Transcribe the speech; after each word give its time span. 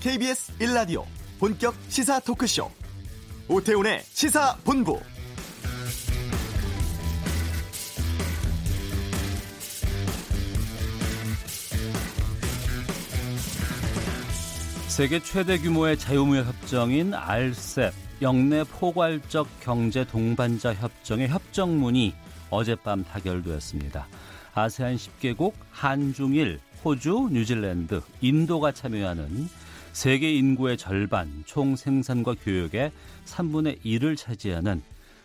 KBS 0.00 0.56
1라디오 0.58 1.04
본격 1.38 1.74
시사 1.88 2.20
토크쇼 2.20 2.70
오태훈의 3.48 4.00
시사본부 4.04 4.98
세계 14.88 15.20
최대 15.20 15.58
규모의 15.58 15.98
자유무역 15.98 16.46
협정인 16.46 17.12
알셉 17.12 17.92
영내 18.22 18.64
포괄적 18.64 19.48
경제 19.60 20.04
동반자 20.04 20.72
협정의 20.72 21.28
협정문이 21.28 22.14
어젯밤 22.48 23.04
타결되었습니다. 23.04 24.06
아세안 24.54 24.96
10개국, 24.96 25.52
한중일, 25.70 26.60
호주, 26.82 27.28
뉴질랜드, 27.32 28.00
인도가 28.22 28.72
참여하는 28.72 29.48
세계 29.92 30.32
인구의 30.32 30.76
절반, 30.78 31.42
총 31.46 31.76
생산과 31.76 32.36
교역의 32.42 32.92
3분의 33.26 33.80
1을 33.84 34.16
차지하는 34.16 34.82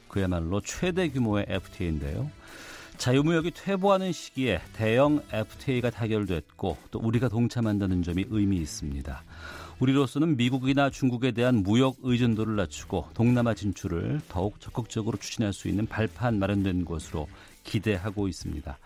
그야말로 0.08 0.60
최대 0.62 1.10
규모의 1.10 1.46
FTA인데요. 1.48 2.30
자유무역이 2.98 3.52
퇴보하는 3.52 4.12
시기에 4.12 4.62
대형 4.74 5.22
FTA가 5.32 5.90
타결됐고 5.90 6.78
또 6.91 7.00
우리가 7.00 7.30
동참한다는 7.30 8.04
점이 8.04 8.26
의미 8.30 8.58
있습니다. 8.58 9.24
우리로서는 9.80 10.38
미국이나 10.38 10.90
중국에 10.90 11.32
대한 11.32 11.55
무역 11.55 11.98
의존도를 12.02 12.55
낮추고 12.55 13.10
동남아 13.13 13.54
진출을 13.54 14.22
더욱 14.30 14.62
적극적으로 14.62 15.18
추진할 15.18 15.52
수 15.52 15.68
있는 15.68 15.86
발판 15.86 16.40
마련된 16.40 16.86
것으로 16.86 17.27
기대하고 17.66 18.30
있습니다. 18.30 18.77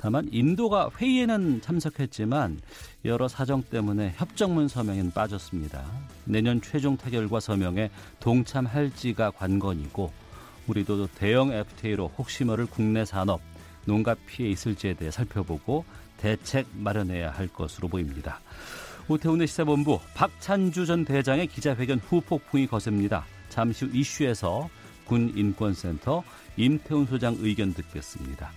다만 0.00 0.26
인도가 0.32 0.88
회의에는 0.96 1.60
참석했지만 1.60 2.58
여러 3.04 3.28
사정 3.28 3.62
때문에 3.62 4.14
협정문 4.16 4.66
서명엔 4.66 5.10
빠졌습니다. 5.10 5.84
내년 6.24 6.62
최종 6.62 6.96
타결과 6.96 7.38
서명에 7.38 7.90
동참할지가 8.18 9.32
관건이고 9.32 10.10
우리도 10.68 11.06
대형 11.08 11.52
FTA로 11.52 12.10
혹시 12.16 12.44
모를 12.44 12.64
국내 12.64 13.04
산업, 13.04 13.42
농가 13.84 14.16
피해 14.26 14.48
있을지에 14.48 14.94
대해 14.94 15.10
살펴보고 15.10 15.84
대책 16.16 16.66
마련해야 16.72 17.30
할 17.30 17.48
것으로 17.48 17.88
보입니다. 17.88 18.40
오태훈의 19.06 19.48
시사본부 19.48 20.00
박찬주 20.14 20.86
전 20.86 21.04
대장의 21.04 21.48
기자회견 21.48 21.98
후 21.98 22.22
폭풍이 22.22 22.66
거셉니다. 22.66 23.26
잠시 23.50 23.84
후 23.84 23.90
이슈에서 23.94 24.70
군인권센터 25.04 26.22
임태훈 26.56 27.04
소장 27.04 27.36
의견 27.40 27.74
듣겠습니다. 27.74 28.50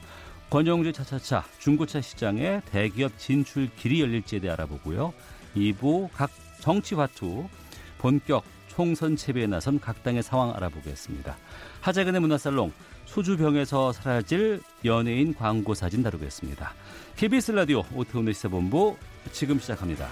권영주 0.54 0.94
차차차 0.94 1.46
중고차 1.58 2.00
시장에 2.00 2.62
대기업 2.68 3.18
진출 3.18 3.72
길이 3.76 4.02
열릴지에 4.02 4.38
대해 4.38 4.54
알아보고요. 4.54 5.12
2부 5.56 6.10
각 6.14 6.30
정치 6.60 6.94
화투 6.94 7.50
본격 7.98 8.44
총선 8.68 9.16
채비에 9.16 9.48
나선 9.48 9.80
각 9.80 10.04
당의 10.04 10.22
상황 10.22 10.56
알아보겠습니다. 10.56 11.36
하재근의 11.82 12.22
문화살롱 12.22 12.72
소주병에서 13.06 13.94
사라질 13.94 14.62
연예인 14.86 15.34
광고 15.34 15.74
사진 15.74 16.04
다루겠습니다. 16.04 16.72
KBS 17.16 17.54
라디오 17.54 17.84
오태훈의 17.96 18.36
시사본부 18.36 18.96
지금 19.32 19.58
시작합니다. 19.58 20.08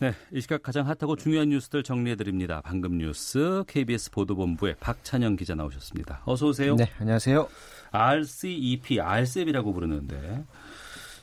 네, 0.00 0.12
이 0.32 0.40
시각 0.40 0.62
가장 0.62 0.88
핫하고 0.88 1.14
중요한 1.14 1.50
뉴스들 1.50 1.84
정리해 1.84 2.16
드립니다. 2.16 2.60
방금 2.64 2.98
뉴스 2.98 3.62
KBS 3.68 4.10
보도본부의 4.10 4.76
박찬영 4.80 5.36
기자 5.36 5.54
나오셨습니다. 5.54 6.22
어서 6.24 6.48
오세요. 6.48 6.74
네, 6.74 6.90
안녕하세요. 6.98 7.48
RCEP, 7.92 9.00
RCEP이라고 9.00 9.72
부르는데 9.72 10.44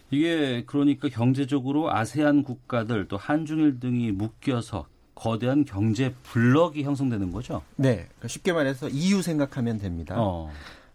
이게 0.09 0.63
그러니까 0.65 1.09
경제적으로 1.09 1.91
아세안 1.93 2.43
국가들 2.43 3.09
또 3.09 3.17
한중일 3.17 3.81
등이 3.81 4.13
묶여서 4.13 4.87
거대한 5.15 5.65
경제 5.65 6.13
블럭이 6.23 6.83
형성되는 6.83 7.31
거죠? 7.31 7.61
네, 7.75 7.95
그러니까 7.95 8.27
쉽게 8.29 8.53
말해서 8.53 8.87
EU 8.87 9.21
생각하면 9.21 9.79
됩니다. 9.79 10.15
어. 10.17 10.49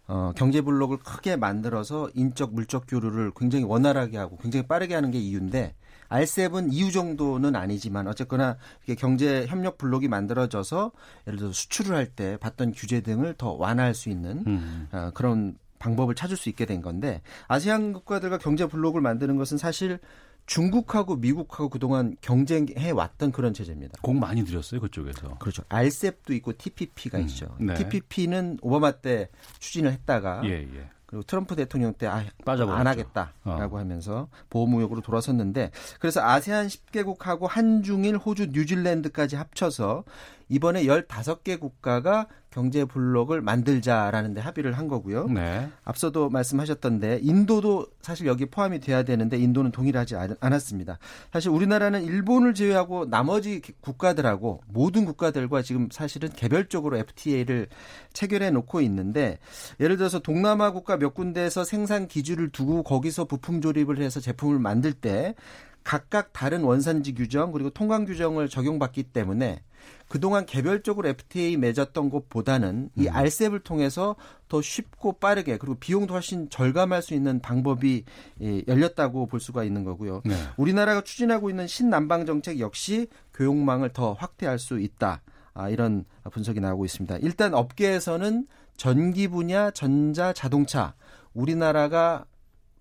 어, 0.07 0.31
경제 0.35 0.61
블록을 0.61 0.97
크게 0.99 1.35
만들어서 1.35 2.09
인적 2.13 2.53
물적 2.53 2.85
교류를 2.87 3.31
굉장히 3.35 3.65
원활하게 3.65 4.17
하고 4.17 4.37
굉장히 4.37 4.65
빠르게 4.65 4.95
하는 4.95 5.11
게 5.11 5.19
이유인데 5.19 5.75
알셉은 6.09 6.71
이유 6.71 6.91
정도는 6.91 7.55
아니지만 7.55 8.07
어쨌거나 8.07 8.57
이게 8.83 8.95
경제 8.95 9.45
협력 9.47 9.77
블록이 9.77 10.07
만들어져서 10.07 10.91
예를 11.27 11.39
들어 11.39 11.49
서 11.49 11.53
수출을 11.53 11.95
할 11.95 12.07
때 12.07 12.37
받던 12.37 12.71
규제 12.71 13.01
등을 13.01 13.35
더 13.37 13.51
완화할 13.51 13.93
수 13.93 14.09
있는 14.09 14.43
음. 14.47 14.87
어, 14.93 15.11
그런 15.13 15.57
방법을 15.77 16.15
찾을 16.15 16.37
수 16.37 16.49
있게 16.49 16.65
된 16.65 16.81
건데 16.81 17.21
아시안 17.47 17.93
국가들과 17.93 18.37
경제 18.37 18.65
블록을 18.65 19.01
만드는 19.01 19.35
것은 19.35 19.57
사실 19.57 19.99
중국하고 20.47 21.17
미국하고 21.17 21.69
그동안 21.69 22.15
경쟁해 22.21 22.91
왔던 22.91 23.31
그런 23.31 23.53
체제입니다. 23.53 23.99
공 24.01 24.19
많이 24.19 24.43
들였어요 24.43 24.81
그쪽에서. 24.81 25.35
그렇죠. 25.37 25.63
알셉도 25.69 26.33
있고 26.35 26.53
TPP가 26.57 27.19
음, 27.19 27.25
있죠. 27.25 27.55
네. 27.59 27.75
TPP는 27.75 28.59
오바마 28.61 28.93
때 28.93 29.29
추진을 29.59 29.91
했다가 29.91 30.41
예, 30.45 30.61
예. 30.61 30.89
그리고 31.05 31.23
트럼프 31.23 31.55
대통령 31.55 31.93
때 31.93 32.07
아, 32.07 32.25
안 32.45 32.87
하겠다라고 32.87 33.75
어. 33.75 33.79
하면서 33.79 34.27
보호무역으로 34.49 35.01
돌아섰는데 35.01 35.71
그래서 35.99 36.21
아세안 36.21 36.67
10개국하고 36.67 37.47
한중일, 37.47 38.17
호주, 38.17 38.47
뉴질랜드까지 38.47 39.37
합쳐서 39.37 40.03
이번에 40.49 40.83
15개 40.83 41.59
국가가 41.59 42.27
경제 42.49 42.85
블록을 42.85 43.41
만들자라는 43.41 44.33
데 44.33 44.41
합의를 44.41 44.73
한 44.73 44.87
거고요. 44.87 45.27
네. 45.27 45.69
앞서도 45.83 46.29
말씀하셨던데 46.29 47.19
인도도 47.21 47.85
사실 48.01 48.25
여기 48.25 48.45
포함이 48.47 48.79
돼야 48.79 49.03
되는데 49.03 49.37
인도는 49.37 49.71
동의를 49.71 49.99
하지 49.99 50.15
않았습니다. 50.39 50.97
사실 51.31 51.51
우리나라는 51.51 52.03
일본을 52.03 52.53
제외하고 52.55 53.05
나머지 53.05 53.61
국가들하고 53.81 54.61
모든 54.67 55.05
국가들과 55.05 55.61
지금 55.61 55.89
사실은 55.91 56.29
개별적으로 56.29 56.97
FTA를 56.97 57.67
체결해 58.13 58.49
놓고 58.49 58.81
있는데 58.81 59.37
예를 59.79 59.97
들어서 59.97 60.19
동남아 60.19 60.71
국가 60.71 60.97
몇 60.97 61.13
군데에서 61.13 61.63
생산 61.63 62.07
기준을 62.07 62.49
두고 62.49 62.81
거기서 62.81 63.25
부품 63.25 63.61
조립을 63.61 63.99
해서 63.99 64.19
제품을 64.19 64.57
만들 64.57 64.93
때 64.93 65.35
각각 65.83 66.33
다른 66.33 66.63
원산지 66.63 67.13
규정 67.13 67.51
그리고 67.51 67.69
통관 67.69 68.05
규정을 68.05 68.49
적용받기 68.49 69.03
때문에 69.03 69.61
그동안 70.07 70.45
개별적으로 70.45 71.09
FTA 71.09 71.57
맺었던 71.57 72.09
것보다는 72.09 72.89
이 72.95 73.07
음. 73.07 73.13
알셉을 73.13 73.59
통해서 73.59 74.15
더 74.47 74.61
쉽고 74.61 75.13
빠르게 75.13 75.57
그리고 75.57 75.75
비용도 75.75 76.13
훨씬 76.13 76.49
절감할 76.49 77.01
수 77.01 77.13
있는 77.13 77.41
방법이 77.41 78.05
예, 78.41 78.63
열렸다고 78.67 79.25
볼 79.27 79.39
수가 79.39 79.63
있는 79.63 79.83
거고요. 79.83 80.21
네. 80.25 80.35
우리나라가 80.55 81.01
추진하고 81.01 81.49
있는 81.49 81.67
신남방 81.67 82.25
정책 82.25 82.59
역시 82.59 83.07
교육망을 83.33 83.89
더 83.89 84.13
확대할 84.13 84.59
수 84.59 84.79
있다. 84.79 85.21
아, 85.53 85.69
이런 85.69 86.05
분석이 86.31 86.59
나오고 86.59 86.85
있습니다. 86.85 87.17
일단 87.17 87.53
업계에서는 87.53 88.47
전기 88.77 89.27
분야, 89.27 89.71
전자, 89.71 90.31
자동차 90.31 90.93
우리나라가 91.33 92.25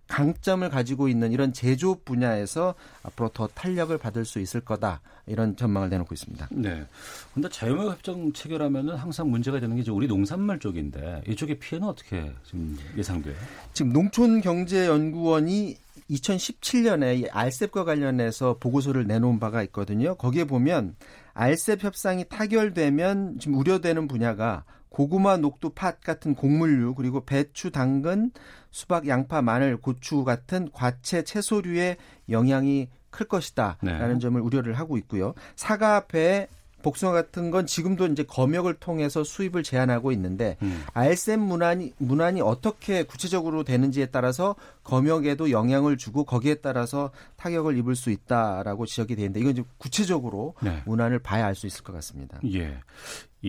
강점을 0.08 0.68
가지고 0.70 1.08
있는 1.08 1.32
이런 1.32 1.52
제조업 1.52 2.04
분야에서 2.04 2.74
앞으로 3.02 3.28
더 3.30 3.48
탄력을 3.48 3.96
받을 3.98 4.24
수 4.24 4.38
있을 4.38 4.60
거다 4.60 5.00
이런 5.26 5.56
전망을 5.56 5.88
내놓고 5.90 6.14
있습니다. 6.14 6.48
네. 6.52 6.86
근데 7.34 7.48
자유무역 7.48 7.92
협정 7.92 8.32
체결하면은 8.32 8.94
항상 8.94 9.30
문제가 9.30 9.58
되는 9.60 9.80
게 9.80 9.90
우리 9.90 10.06
농산물 10.06 10.58
쪽인데 10.60 11.22
이쪽의 11.28 11.58
피해는 11.58 11.88
어떻게 11.88 12.32
지금 12.44 12.78
예상돼요? 12.96 13.34
지금 13.72 13.92
농촌경제연구원이 13.92 15.76
2017년에 16.10 17.20
이 17.20 17.28
알셉과 17.28 17.84
관련해서 17.84 18.58
보고서를 18.60 19.06
내놓은 19.06 19.40
바가 19.40 19.62
있거든요. 19.64 20.14
거기에 20.14 20.44
보면 20.44 20.94
알셉 21.34 21.82
협상이 21.82 22.24
타결되면 22.28 23.38
지금 23.40 23.58
우려되는 23.58 24.06
분야가 24.06 24.64
고구마, 24.88 25.36
녹두, 25.36 25.70
팥 25.70 26.00
같은 26.00 26.34
곡물류 26.34 26.94
그리고 26.94 27.24
배추, 27.24 27.70
당근, 27.70 28.30
수박, 28.70 29.06
양파, 29.08 29.42
마늘, 29.42 29.76
고추 29.76 30.24
같은 30.24 30.68
과채 30.72 31.22
채소류의 31.22 31.96
영향이 32.30 32.88
클 33.10 33.26
것이다라는 33.26 34.14
네. 34.14 34.18
점을 34.18 34.40
우려를 34.40 34.74
하고 34.74 34.96
있고요. 34.98 35.34
사과, 35.54 36.06
배, 36.06 36.48
복숭아 36.82 37.10
같은 37.10 37.50
건 37.50 37.66
지금도 37.66 38.06
이제 38.06 38.22
검역을 38.22 38.74
통해서 38.74 39.24
수입을 39.24 39.64
제한하고 39.64 40.12
있는데 40.12 40.56
음. 40.62 40.84
알셈 40.92 41.40
문안이 41.40 41.94
문안이 41.98 42.40
어떻게 42.42 43.02
구체적으로 43.02 43.64
되는지에 43.64 44.06
따라서 44.06 44.54
검역에도 44.84 45.50
영향을 45.50 45.96
주고 45.96 46.22
거기에 46.24 46.56
따라서 46.56 47.10
타격을 47.38 47.76
입을 47.78 47.96
수 47.96 48.10
있다라고 48.10 48.86
지적이 48.86 49.16
되는데 49.16 49.40
이건 49.40 49.52
이제 49.52 49.64
구체적으로 49.78 50.54
네. 50.62 50.82
문안을 50.86 51.18
봐야 51.18 51.46
알 51.46 51.56
수 51.56 51.66
있을 51.66 51.82
것 51.82 51.92
같습니다. 51.94 52.38
예. 52.52 52.78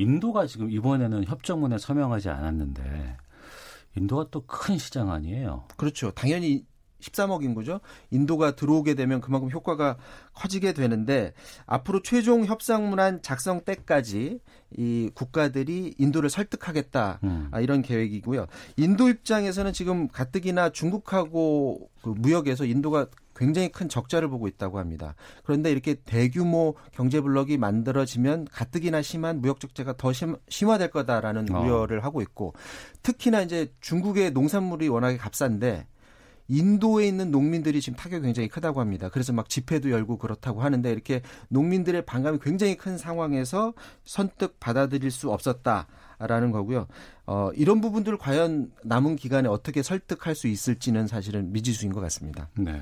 인도가 0.02 0.46
지금 0.48 0.70
이번에는 0.72 1.26
협정문에 1.26 1.78
서명하지 1.78 2.30
않았는데 2.30 3.18
인도가 3.98 4.28
또 4.30 4.42
큰 4.46 4.78
시장 4.78 5.12
아니에요? 5.12 5.64
그렇죠. 5.76 6.12
당연히 6.12 6.66
13억 7.02 7.44
인구죠. 7.44 7.80
인도가 8.10 8.56
들어오게 8.56 8.96
되면 8.96 9.22
그만큼 9.22 9.52
효과가 9.52 9.98
커지게 10.34 10.74
되는데 10.74 11.34
앞으로 11.68 12.02
최종 12.02 12.46
협상문안 12.46 13.22
작성 13.22 13.62
때까지 13.64 14.40
이 14.76 15.12
국가들이 15.14 15.94
인도를 16.00 16.30
설득하겠다 16.32 17.20
음. 17.24 17.50
아, 17.52 17.60
이런 17.62 17.84
계획이고요. 17.84 18.48
인도 18.78 19.10
입장에서는 19.10 19.74
지금 19.74 20.08
가뜩이나 20.08 20.72
중국하고 20.72 21.90
그 22.02 22.10
무역에서 22.10 22.66
인도가 22.66 23.08
굉장히 23.38 23.70
큰 23.70 23.88
적자를 23.88 24.28
보고 24.28 24.48
있다고 24.48 24.80
합니다. 24.80 25.16
그런데 25.44 25.72
이렇게 25.72 25.94
대규모 25.94 26.76
경제 26.92 27.22
블록이 27.22 27.58
만들어지면 27.58 28.48
가뜩이나 28.52 29.02
심한 29.02 29.42
무역 29.42 29.60
적자가 29.60 29.96
더 29.98 30.12
심, 30.12 30.36
심화될 30.50 30.90
거다라는 30.92 31.54
어. 31.54 31.62
우려를 31.62 32.04
하고 32.04 32.22
있고 32.22 32.54
특히나 33.04 33.42
이제 33.42 33.72
중국의 33.80 34.32
농산물이 34.32 34.88
워낙에 34.90 35.18
값싼데 35.18 35.88
인도에 36.50 37.08
있는 37.08 37.32
농민들이 37.32 37.82
지금 37.82 37.98
타격이 37.98 38.24
굉장히 38.24 38.48
크다고 38.48 38.80
합니다. 38.80 39.10
그래서 39.10 39.34
막 39.34 39.50
집회도 39.50 39.92
열고 39.92 40.18
그렇다고 40.18 40.62
하는데 40.62 40.90
이렇게 40.90 41.22
농민들의 41.50 42.06
반감이 42.06 42.40
굉장히 42.42 42.76
큰 42.76 42.98
상황에서 42.98 43.74
선뜻 44.06 44.60
받아들일 44.60 45.12
수 45.12 45.30
없었다라는 45.32 46.52
거고요. 46.52 46.88
어, 47.26 47.52
이런 47.56 47.82
부분들을 47.82 48.18
과연 48.18 48.72
남은 48.84 49.18
기간에 49.18 49.50
어떻게 49.50 49.84
설득할 49.84 50.36
수 50.36 50.48
있을지는 50.48 51.08
사실은 51.08 51.52
미지수인 51.52 51.92
것 51.92 52.00
같습니다. 52.00 52.50
네. 52.56 52.80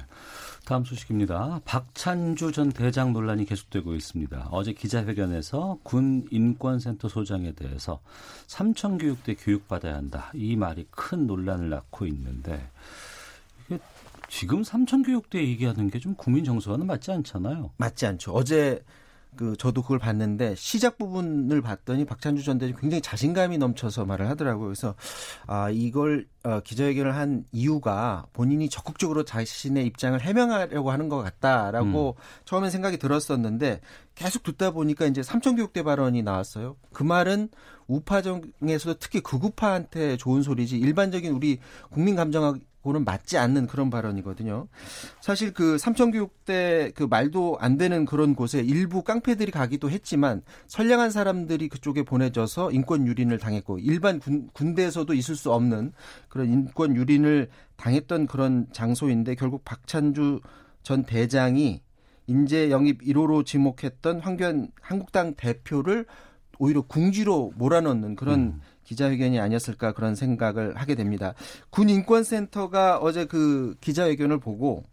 다음 0.66 0.84
소식입니다. 0.84 1.62
박찬주 1.64 2.52
전 2.52 2.70
대장 2.70 3.14
논란이 3.14 3.46
계속되고 3.46 3.94
있습니다. 3.94 4.50
어제 4.52 4.74
기자회견에서 4.74 5.78
군 5.84 6.28
인권센터 6.32 7.08
소장에 7.08 7.52
대해서 7.54 8.00
삼천교육대 8.48 9.36
교육받아야 9.36 9.96
한다. 9.96 10.32
이 10.34 10.56
말이 10.56 10.88
큰 10.90 11.28
논란을 11.28 11.70
낳고 11.70 12.08
있는데 12.08 12.68
지금 14.28 14.64
삼천교육대 14.64 15.38
얘기하는 15.40 15.90
게 15.92 16.00
좀 16.00 16.16
국민 16.16 16.44
정서와는 16.44 16.88
맞지 16.88 17.12
않잖아요. 17.12 17.70
맞지 17.78 18.08
않죠. 18.08 18.34
어제 18.34 18.84
그 19.36 19.56
저도 19.58 19.82
그걸 19.82 20.00
봤는데 20.00 20.56
시작 20.56 20.98
부분을 20.98 21.62
봤더니 21.62 22.06
박찬주 22.06 22.44
전 22.44 22.58
대표 22.58 22.78
굉장히 22.78 23.02
자신감이 23.02 23.58
넘쳐서 23.58 24.06
말을 24.06 24.30
하더라고요. 24.30 24.68
그래서 24.68 24.96
아 25.48 25.70
이걸 25.70 26.28
어, 26.44 26.60
기자회견을 26.60 27.16
한 27.16 27.44
이유가 27.52 28.26
본인이 28.34 28.70
적극적으로 28.70 29.24
자신의 29.24 29.86
입장을 29.88 30.20
해명하려고 30.20 30.92
하는 30.92 31.10
것 31.10 31.22
같다라고 31.24 32.16
음. 32.18 32.22
처음에 32.46 32.70
생각이 32.70 32.98
들었었는데 32.98 33.82
계속 34.14 34.44
듣다 34.44 34.72
보니까 34.72 35.06
이제 35.06 35.24
삼천교육대 35.24 35.84
발언이 35.84 36.24
나왔어요. 36.24 36.76
그 36.94 37.04
말은 37.04 37.50
우파 37.88 38.22
정에서도 38.22 39.00
특히 39.00 39.20
극우파한테 39.22 40.18
좋은 40.18 40.42
소리지 40.42 40.78
일반적인 40.78 41.32
우리 41.32 41.60
국민 41.92 42.16
감정하 42.16 42.56
고 42.86 42.92
고는 42.92 43.04
맞지 43.04 43.40
않는 43.40 43.66
그런 43.66 43.90
발언이거든요. 43.90 44.68
사실 45.20 45.54
그 45.54 45.80
삼천교육대 45.80 46.92
그 46.94 47.04
말도 47.04 47.58
안 47.60 47.78
되는 47.78 48.06
그런 48.06 48.36
곳에 48.36 48.60
일부 48.60 49.02
깡패들이 49.02 49.52
가기도 49.52 49.90
했지만 49.90 50.44
선량한 50.68 51.10
사람들이 51.10 51.68
그쪽에 51.68 52.04
보내져서 52.04 52.72
인권 52.72 53.08
유린을 53.08 53.40
당했고 53.40 53.80
일반 53.80 54.20
군, 54.20 54.50
군대에서도 54.54 55.12
있을 55.16 55.36
수 55.36 55.52
없는 55.52 55.94
그런 56.30 56.48
인권 56.48 56.96
유린을 56.96 57.50
당했던 57.76 58.28
그런 58.28 58.68
장소인데 58.72 59.34
결국 59.34 59.66
박찬주 59.66 60.42
전 60.84 61.04
대장이 61.04 61.82
인재 62.28 62.70
영입 62.70 63.02
1호로 63.02 63.46
지목했던 63.46 64.20
황교안 64.20 64.70
한국당 64.80 65.34
대표를 65.34 66.06
오히려 66.60 66.82
궁지로 66.82 67.54
몰아넣는 67.56 68.16
그런 68.16 68.40
음. 68.40 68.62
기자회견이 68.86 69.40
아니었을까 69.40 69.92
그런 69.92 70.16
생각을 70.16 70.76
하게 70.78 70.96
됩니다. 70.96 71.34
군 71.70 71.90
인권센터가 71.90 73.00
어제 73.00 73.26
그 73.26 73.76
기자회견을 73.82 74.40
보고 74.40 74.84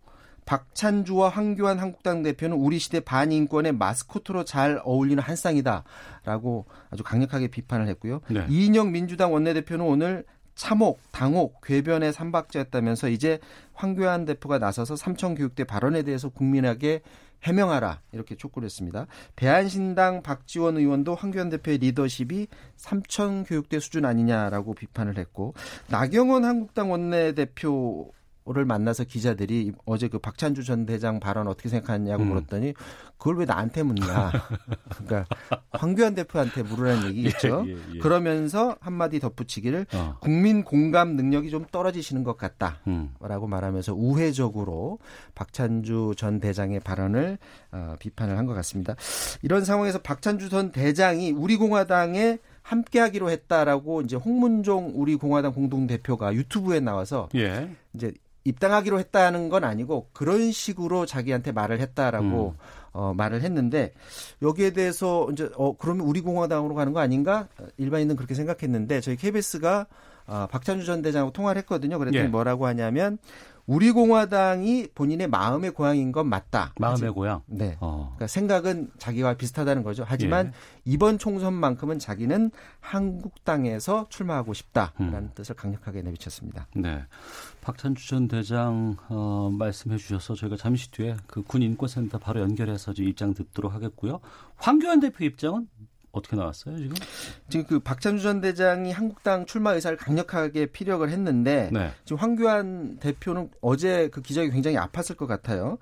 박찬주와 0.44 1.29
황교안 1.29 1.79
한국당 1.79 2.23
대표는 2.23 2.56
우리 2.56 2.79
시대 2.79 3.00
반인권의 3.00 3.73
마스코트로 3.73 4.44
잘 4.44 4.81
어울리는 4.85 5.23
한 5.23 5.37
쌍이다라고 5.37 6.67
아주 6.91 7.05
강력하게 7.05 7.47
비판을 7.49 7.87
했고요. 7.89 8.21
네. 8.29 8.44
이인영 8.49 8.91
민주당 8.91 9.33
원내대표는 9.33 9.85
오늘 9.85 10.25
참혹, 10.55 11.00
당혹, 11.12 11.61
궤변의 11.62 12.12
삼박자였다면서 12.12 13.09
이제 13.09 13.39
황교안 13.73 14.25
대표가 14.25 14.59
나서서 14.59 14.97
삼천교육대 14.97 15.65
발언에 15.65 16.03
대해서 16.03 16.29
국민에게 16.29 17.03
해명하라 17.43 18.00
이렇게 18.12 18.37
촉구를 18.37 18.67
했습니다. 18.67 19.06
대한신당 19.37 20.23
박지원 20.23 20.77
의원도 20.77 21.15
황교안 21.15 21.49
대표의 21.50 21.79
리더십이 21.79 22.47
삼천 22.77 23.44
교육대 23.44 23.81
수준 23.81 24.05
아니냐라고 24.05 24.75
비판을 24.75 25.19
했고 25.19 25.55
나경원 25.89 26.44
한국당 26.44 26.91
원내대표 26.91 28.12
를 28.44 28.65
만나서 28.65 29.05
기자들이 29.05 29.73
어제 29.85 30.09
그 30.09 30.19
박찬주 30.19 30.65
전 30.65 30.85
대장 30.85 31.21
발언 31.21 31.47
어떻게 31.47 31.69
생각하냐고 31.69 32.25
음. 32.25 32.29
물었더니 32.31 32.75
그걸 33.17 33.39
왜 33.39 33.44
나한테 33.44 33.85
묻냐. 33.85 34.33
그러니까 35.06 35.27
황교안 35.71 36.17
대표한테 36.17 36.65
물으라는 36.65 37.09
얘기겠죠. 37.11 37.65
예, 37.69 37.73
예, 37.73 37.77
예. 37.94 37.99
그러면서 38.00 38.77
한마디 38.81 39.21
덧붙이기를 39.21 39.87
어. 39.94 40.17
국민 40.21 40.65
공감 40.65 41.15
능력이 41.15 41.50
좀 41.50 41.65
떨어지시는 41.71 42.25
것 42.25 42.37
같다라고 42.37 42.83
음. 42.89 43.15
말하면서 43.50 43.94
우회적으로 43.94 44.99
박찬주 45.37 46.15
전 46.17 46.41
대장의 46.41 46.81
발언을 46.81 47.39
어, 47.71 47.94
비판을 48.00 48.37
한 48.37 48.43
것 48.47 48.55
같습니다. 48.55 48.97
이런 49.43 49.65
상황에서 49.65 50.00
박찬주 50.00 50.49
전 50.49 50.73
대장이 50.73 51.31
우리 51.31 51.56
공화당에 51.56 52.39
함께하기로 52.62 53.31
했다라고 53.31 54.03
이제 54.03 54.17
홍문종 54.17 54.93
우리 54.94 55.17
공화당 55.17 55.53
공동 55.53 55.87
대표가 55.87 56.35
유튜브에 56.35 56.81
나와서 56.81 57.29
예. 57.35 57.71
이제 57.94 58.12
입당하기로 58.44 58.99
했다는 58.99 59.49
건 59.49 59.65
아니고 59.65 60.09
그런 60.12 60.53
식으로 60.53 61.06
자기한테 61.06 61.53
말을 61.53 61.81
했다라고 61.81 62.55
음. 62.59 62.83
어, 62.93 63.15
말을 63.15 63.43
했는데 63.43 63.93
여기에 64.43 64.71
대해서 64.71 65.29
이제 65.33 65.49
어 65.56 65.77
그러면 65.77 66.06
우리 66.06 66.21
공화당으로 66.21 66.75
가는 66.75 66.93
거 66.93 67.00
아닌가 67.00 67.49
일반인은 67.79 68.17
그렇게 68.17 68.35
생각했는데 68.35 69.00
저희 69.00 69.17
KBS가 69.17 69.87
어, 70.27 70.47
박찬주 70.50 70.85
전 70.85 71.03
대장하고 71.03 71.33
통화를 71.33 71.61
했거든요. 71.62 71.99
그랬더니 71.99 72.25
예. 72.25 72.29
뭐라고 72.29 72.67
하냐면 72.67 73.19
우리 73.67 73.93
공화당이 73.93 74.88
본인의 74.94 75.29
마음의 75.29 75.70
고향인 75.70 76.11
건 76.11 76.29
맞다. 76.29 76.73
마음의 76.81 77.03
하지, 77.03 77.14
고향. 77.14 77.43
네. 77.47 77.76
어. 77.81 78.14
그러니까 78.17 78.26
생각은 78.26 78.91
자기와 78.99 79.35
비슷하다는 79.35 79.85
거죠. 79.85 80.05
하지만 80.06 80.49
예. 80.49 80.53
이번 80.85 81.17
총선만큼은 81.19 81.99
자기는 82.00 82.50
한국당에서 82.81 84.06
출마하고 84.09 84.53
싶다라는 84.53 85.14
음. 85.14 85.31
뜻을 85.35 85.55
강력하게 85.55 86.03
내비쳤습니다. 86.03 86.67
네. 86.75 87.05
박찬주 87.61 88.09
전 88.09 88.26
대장 88.26 88.97
어, 89.09 89.49
말씀해 89.53 89.97
주셔서 89.97 90.35
저희가 90.35 90.56
잠시 90.56 90.91
뒤에 90.91 91.17
그 91.29 91.43
군 91.43 91.61
인권센터 91.62 92.19
바로 92.19 92.41
연결해서 92.41 92.93
입장 92.99 93.35
듣도록 93.35 93.75
하겠고요. 93.75 94.20
황교안 94.56 95.00
대표 95.00 95.25
입장은 95.25 95.69
어떻게 96.12 96.37
나왔어요 96.37 96.76
지금? 96.76 96.94
지금 97.49 97.67
그 97.67 97.81
박찬주 97.81 98.23
전 98.23 98.41
대장이 98.41 98.93
한국당 98.93 99.47
출마 99.47 99.73
의사를 99.73 99.97
강력하게 99.97 100.67
피력을 100.67 101.08
했는데 101.08 101.70
네. 101.72 101.91
지금 102.05 102.19
황교안 102.19 102.98
대표는 102.98 103.51
어제 103.60 104.08
그 104.08 104.20
기자가 104.20 104.48
굉장히 104.51 104.77
아팠을 104.77 105.17
것 105.17 105.27
같아요. 105.27 105.79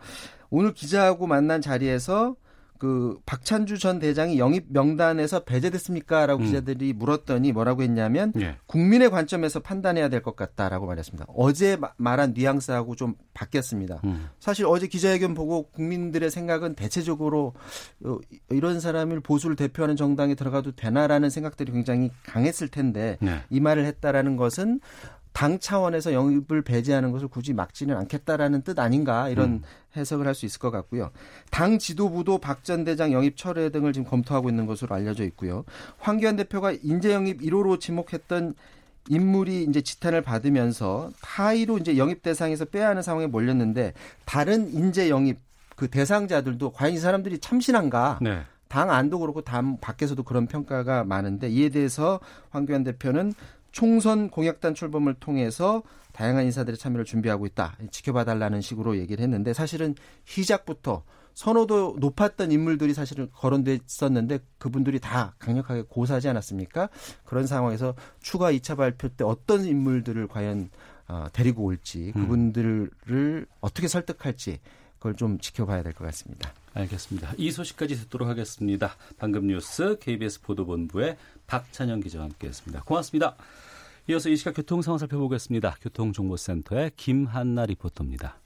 오늘 0.48 0.72
기자하고 0.72 1.26
만난 1.26 1.60
자리에서 1.60 2.36
그 2.80 3.18
박찬주 3.26 3.78
전 3.78 3.98
대장이 3.98 4.38
영입 4.38 4.64
명단에서 4.70 5.44
배제됐습니까라고 5.44 6.40
음. 6.42 6.46
기자들이 6.46 6.94
물었더니 6.94 7.52
뭐라고 7.52 7.82
했냐면 7.82 8.32
예. 8.40 8.56
국민의 8.66 9.10
관점에서 9.10 9.60
판단해야 9.60 10.08
될 10.08 10.22
것 10.22 10.34
같다라고 10.34 10.86
말했습니다. 10.86 11.26
어제 11.28 11.78
말한 11.98 12.32
뉘앙스하고 12.34 12.96
좀 12.96 13.14
바뀌었습니다. 13.34 14.00
음. 14.04 14.28
사실 14.38 14.64
어제 14.66 14.86
기자회견 14.86 15.34
보고 15.34 15.70
국민들의 15.70 16.30
생각은 16.30 16.74
대체적으로 16.74 17.52
어, 18.04 18.18
이런 18.48 18.80
사람을 18.80 19.20
보수를 19.20 19.56
대표하는 19.56 19.96
정당에 19.96 20.34
들어가도 20.34 20.72
되나라는 20.72 21.28
생각들이 21.28 21.72
굉장히 21.72 22.10
강했을 22.24 22.68
텐데 22.68 23.18
네. 23.20 23.42
이 23.50 23.60
말을 23.60 23.84
했다라는 23.84 24.36
것은 24.36 24.80
당 25.32 25.58
차원에서 25.58 26.12
영입을 26.12 26.62
배제하는 26.62 27.12
것을 27.12 27.28
굳이 27.28 27.52
막지는 27.52 27.96
않겠다라는 27.96 28.62
뜻 28.62 28.78
아닌가 28.78 29.28
이런 29.28 29.50
음. 29.50 29.62
해석을 29.96 30.26
할 30.26 30.34
수 30.34 30.46
있을 30.46 30.58
것 30.60 30.70
같고요. 30.70 31.10
당 31.50 31.78
지도부도 31.78 32.38
박 32.38 32.62
전 32.62 32.84
대장 32.84 33.12
영입 33.12 33.36
철회 33.36 33.70
등을 33.70 33.92
지금 33.92 34.08
검토하고 34.08 34.48
있는 34.48 34.66
것으로 34.66 34.94
알려져 34.94 35.24
있고요. 35.24 35.64
황교안 35.98 36.36
대표가 36.36 36.72
인재 36.82 37.12
영입 37.12 37.40
1호로 37.40 37.80
지목했던 37.80 38.54
인물이 39.08 39.64
이제 39.64 39.80
지탄을 39.80 40.22
받으면서 40.22 41.10
타의로 41.22 41.78
이제 41.78 41.96
영입 41.96 42.22
대상에서 42.22 42.66
빼야 42.66 42.88
하는 42.90 43.02
상황에 43.02 43.26
몰렸는데 43.26 43.94
다른 44.24 44.72
인재 44.72 45.08
영입 45.10 45.38
그 45.74 45.88
대상자들도 45.88 46.72
과연 46.72 46.92
이 46.94 46.98
사람들이 46.98 47.38
참신한가? 47.38 48.18
네. 48.20 48.42
당 48.68 48.90
안도 48.90 49.18
그렇고 49.18 49.40
당 49.40 49.78
밖에서도 49.80 50.22
그런 50.22 50.46
평가가 50.46 51.02
많은데 51.02 51.48
이에 51.48 51.70
대해서 51.70 52.20
황교안 52.50 52.84
대표는 52.84 53.32
총선 53.72 54.30
공약단 54.30 54.74
출범을 54.74 55.14
통해서 55.14 55.82
다양한 56.12 56.44
인사들의 56.44 56.76
참여를 56.76 57.04
준비하고 57.04 57.46
있다. 57.46 57.76
지켜봐 57.90 58.24
달라는 58.24 58.60
식으로 58.60 58.98
얘기를 58.98 59.22
했는데 59.22 59.52
사실은 59.52 59.94
시작부터 60.24 61.04
선호도 61.34 61.96
높았던 62.00 62.52
인물들이 62.52 62.92
사실은 62.92 63.30
거론됐었는데 63.32 64.40
그분들이 64.58 64.98
다 64.98 65.34
강력하게 65.38 65.82
고사하지 65.88 66.28
않았습니까? 66.28 66.88
그런 67.24 67.46
상황에서 67.46 67.94
추가 68.20 68.52
2차 68.52 68.76
발표 68.76 69.08
때 69.08 69.24
어떤 69.24 69.64
인물들을 69.64 70.26
과연 70.28 70.70
어, 71.08 71.26
데리고 71.32 71.64
올지 71.64 72.12
음. 72.14 72.22
그분들을 72.22 73.46
어떻게 73.60 73.88
설득할지 73.88 74.60
그걸 75.00 75.16
좀 75.16 75.38
지켜봐야 75.38 75.82
될 75.82 75.92
것 75.94 76.04
같습니다. 76.04 76.52
알겠습니다. 76.74 77.32
이 77.38 77.50
소식까지 77.50 77.96
듣도록 77.96 78.28
하겠습니다. 78.28 78.94
방금 79.18 79.46
뉴스 79.48 79.98
KBS 79.98 80.42
보도본부의 80.42 81.16
박찬영 81.48 82.00
기자와 82.00 82.26
함께했습니다. 82.26 82.84
고맙습니다. 82.84 83.34
이어서 84.08 84.28
이 84.28 84.36
시각 84.36 84.52
교통 84.54 84.82
상황 84.82 84.98
살펴보겠습니다. 84.98 85.76
교통정보센터의 85.80 86.92
김한나 86.96 87.66
리포터입니다. 87.66 88.39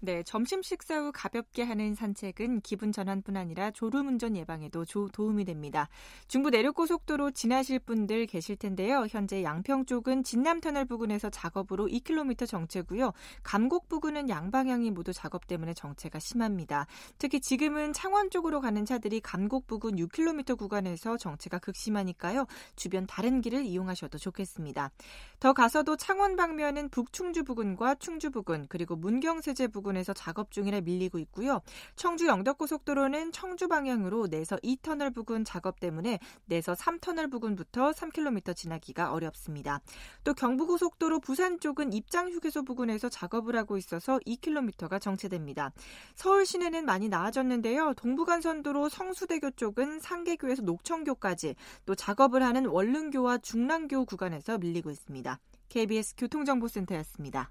네, 0.00 0.22
점심 0.22 0.62
식사 0.62 1.00
후 1.00 1.10
가볍게 1.12 1.64
하는 1.64 1.96
산책은 1.96 2.60
기분 2.60 2.92
전환뿐 2.92 3.36
아니라 3.36 3.72
졸음운전 3.72 4.36
예방에도 4.36 4.84
조, 4.84 5.08
도움이 5.08 5.44
됩니다. 5.44 5.88
중부 6.28 6.50
내륙고속도로 6.50 7.32
지나실 7.32 7.80
분들 7.80 8.26
계실 8.26 8.54
텐데요. 8.54 9.06
현재 9.10 9.42
양평 9.42 9.86
쪽은 9.86 10.22
진남터널 10.22 10.84
부근에서 10.84 11.30
작업으로 11.30 11.88
2km 11.88 12.46
정체고요. 12.46 13.12
감곡 13.42 13.88
부근은 13.88 14.28
양방향이 14.28 14.92
모두 14.92 15.12
작업 15.12 15.48
때문에 15.48 15.74
정체가 15.74 16.20
심합니다. 16.20 16.86
특히 17.18 17.40
지금은 17.40 17.92
창원 17.92 18.30
쪽으로 18.30 18.60
가는 18.60 18.84
차들이 18.84 19.18
감곡 19.20 19.66
부근 19.66 19.96
6km 19.96 20.56
구간에서 20.56 21.16
정체가 21.16 21.58
극심하니까요. 21.58 22.46
주변 22.76 23.04
다른 23.08 23.40
길을 23.40 23.64
이용하셔도 23.64 24.18
좋겠습니다. 24.18 24.92
더 25.40 25.52
가서도 25.52 25.96
창원 25.96 26.36
방면은 26.36 26.88
북충주 26.88 27.42
부근과 27.42 27.96
충주 27.96 28.30
부근 28.30 28.66
그리고 28.68 28.94
문경세제 28.94 29.66
부근 29.66 29.87
부근에서 29.88 30.12
작업 30.12 30.50
중이라 30.50 30.82
밀리고 30.82 31.18
있고요. 31.20 31.60
청주 31.96 32.26
영덕고속도로는 32.26 33.32
청주 33.32 33.68
방향으로 33.68 34.26
내서 34.28 34.56
2터널 34.56 35.14
부근 35.14 35.44
작업 35.44 35.80
때문에 35.80 36.18
내서 36.44 36.74
3터널 36.74 37.30
부근부터 37.30 37.92
3km 37.92 38.54
지나기가 38.54 39.12
어렵습니다. 39.12 39.80
또 40.24 40.34
경부고속도로 40.34 41.20
부산 41.20 41.58
쪽은 41.58 41.92
입장 41.92 42.28
휴게소 42.28 42.64
부근에서 42.64 43.08
작업을 43.08 43.56
하고 43.56 43.78
있어서 43.78 44.18
2km가 44.26 45.00
정체됩니다. 45.00 45.72
서울 46.14 46.44
시내는 46.44 46.84
많이 46.84 47.08
나아졌는데요. 47.08 47.94
동부간선도로 47.94 48.90
성수대교 48.90 49.52
쪽은 49.52 50.00
상계교에서 50.00 50.62
녹청교까지 50.62 51.54
또 51.86 51.94
작업을 51.94 52.42
하는 52.42 52.66
원릉교와 52.66 53.38
중랑교 53.38 54.04
구간에서 54.04 54.58
밀리고 54.58 54.90
있습니다. 54.90 55.38
KBS 55.70 56.14
교통정보센터였습니다. 56.16 57.50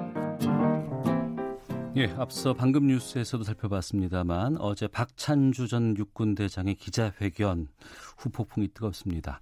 예, 1.97 2.07
앞서 2.17 2.53
방금 2.53 2.87
뉴스에서도 2.87 3.43
살펴봤습니다만 3.43 4.55
어제 4.59 4.87
박찬주 4.87 5.67
전 5.67 5.97
육군 5.97 6.35
대장의 6.35 6.75
기자회견 6.75 7.67
후폭풍이 8.17 8.69
뜨겁습니다. 8.69 9.41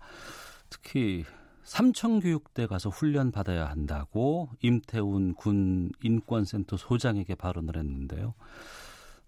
특히 0.71 1.25
삼청교육대 1.63 2.65
가서 2.65 2.89
훈련 2.89 3.31
받아야 3.31 3.69
한다고 3.69 4.49
임태훈 4.61 5.35
군 5.35 5.91
인권센터 6.01 6.75
소장에게 6.77 7.35
발언을 7.35 7.77
했는데요. 7.77 8.33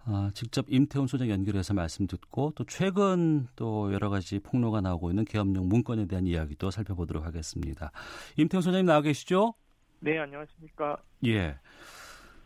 아, 0.06 0.32
직접 0.34 0.66
임태훈 0.68 1.06
소장 1.06 1.30
연결해서 1.30 1.76
말씀 1.76 2.08
듣고 2.08 2.54
또 2.56 2.64
최근 2.64 3.48
또 3.56 3.94
여러 3.94 4.10
가지 4.10 4.40
폭로가 4.40 4.82
나오고 4.82 5.12
있는 5.12 5.26
계엄령 5.26 5.70
문건에 5.70 6.08
대한 6.08 6.26
이야기도 6.26 6.72
살펴보도록 6.72 7.24
하겠습니다. 7.24 7.92
임태훈 8.38 8.64
소장님 8.64 8.88
나와 8.88 9.02
계시죠? 9.02 9.54
네, 10.00 10.18
안녕하십니까? 10.18 10.98
예. 11.28 11.60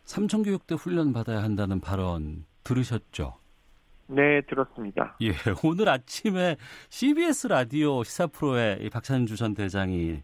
삼청교육 0.06 0.66
대 0.66 0.74
훈련 0.76 1.12
받아야 1.12 1.42
한다는 1.42 1.80
발언 1.80 2.44
들으셨죠? 2.64 3.34
네, 4.08 4.40
들었습니다. 4.42 5.16
예, 5.20 5.30
오늘 5.64 5.88
아침에 5.88 6.56
CBS 6.88 7.48
라디오 7.48 8.04
시사 8.04 8.28
프로에 8.28 8.88
박찬주 8.92 9.36
전 9.36 9.52
대장이 9.54 10.22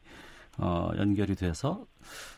어, 0.59 0.91
연결이 0.99 1.35
돼서 1.35 1.85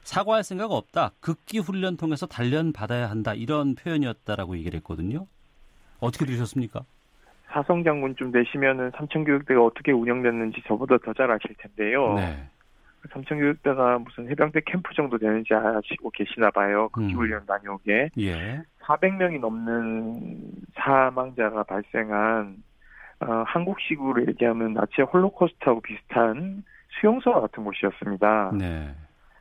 사과할 0.03 0.43
생각 0.43 0.73
없다. 0.73 1.13
극기 1.21 1.59
훈련 1.59 1.97
통해서 1.99 2.27
단련 2.27 2.73
받아야 2.73 3.11
한다. 3.11 3.35
이런 3.35 3.75
표현이었다라고 3.75 4.57
얘기를 4.57 4.79
했거든요. 4.79 5.27
어떻게 6.01 6.25
들으셨습니까? 6.25 6.85
사성 7.53 7.85
장군쯤 7.85 8.33
되시면은 8.33 8.91
삼청교육대가 8.97 9.63
어떻게 9.63 9.93
운영됐는지 9.93 10.63
저보다 10.67 10.97
더 11.05 11.13
잘 11.13 11.31
아실 11.31 11.55
텐데요. 11.59 12.15
네. 12.15 12.49
삼청교육대가 13.13 13.99
무슨 13.99 14.29
해병대 14.31 14.63
캠프 14.67 14.95
정도 14.95 15.19
되는지 15.19 15.55
아시고 15.55 16.11
계시나 16.11 16.51
봐요. 16.51 16.89
극기훈련 16.91 17.43
음. 17.43 17.47
다녀오게. 17.47 18.11
예. 18.19 18.63
400명이 18.83 19.41
넘는 19.41 20.41
사망자가 20.75 21.63
발생한 21.65 22.57
어, 23.21 23.45
한국식으로 23.47 24.27
얘기하면 24.29 24.75
나치 24.75 25.03
홀로코스트하고 25.03 25.81
비슷한 25.81 26.65
수용소 27.01 27.33
같은 27.33 27.65
곳이었습니다. 27.65 28.53
네. 28.59 28.95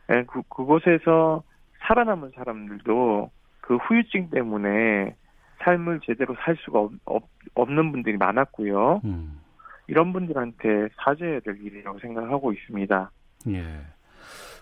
네 0.07 0.23
그, 0.27 0.41
그곳에서 0.43 1.43
살아남은 1.87 2.31
사람들도 2.35 3.31
그 3.61 3.75
후유증 3.77 4.29
때문에 4.29 5.15
삶을 5.59 6.01
제대로 6.03 6.35
살 6.39 6.55
수가 6.57 6.79
없, 6.79 6.91
없, 7.05 7.23
없는 7.55 7.91
분들이 7.91 8.17
많았고요. 8.17 9.01
음. 9.03 9.39
이런 9.87 10.13
분들한테 10.13 10.89
사죄해야 10.95 11.39
될 11.41 11.57
일이라고 11.61 11.99
생각하고 11.99 12.53
있습니다. 12.53 13.11
예. 13.49 13.81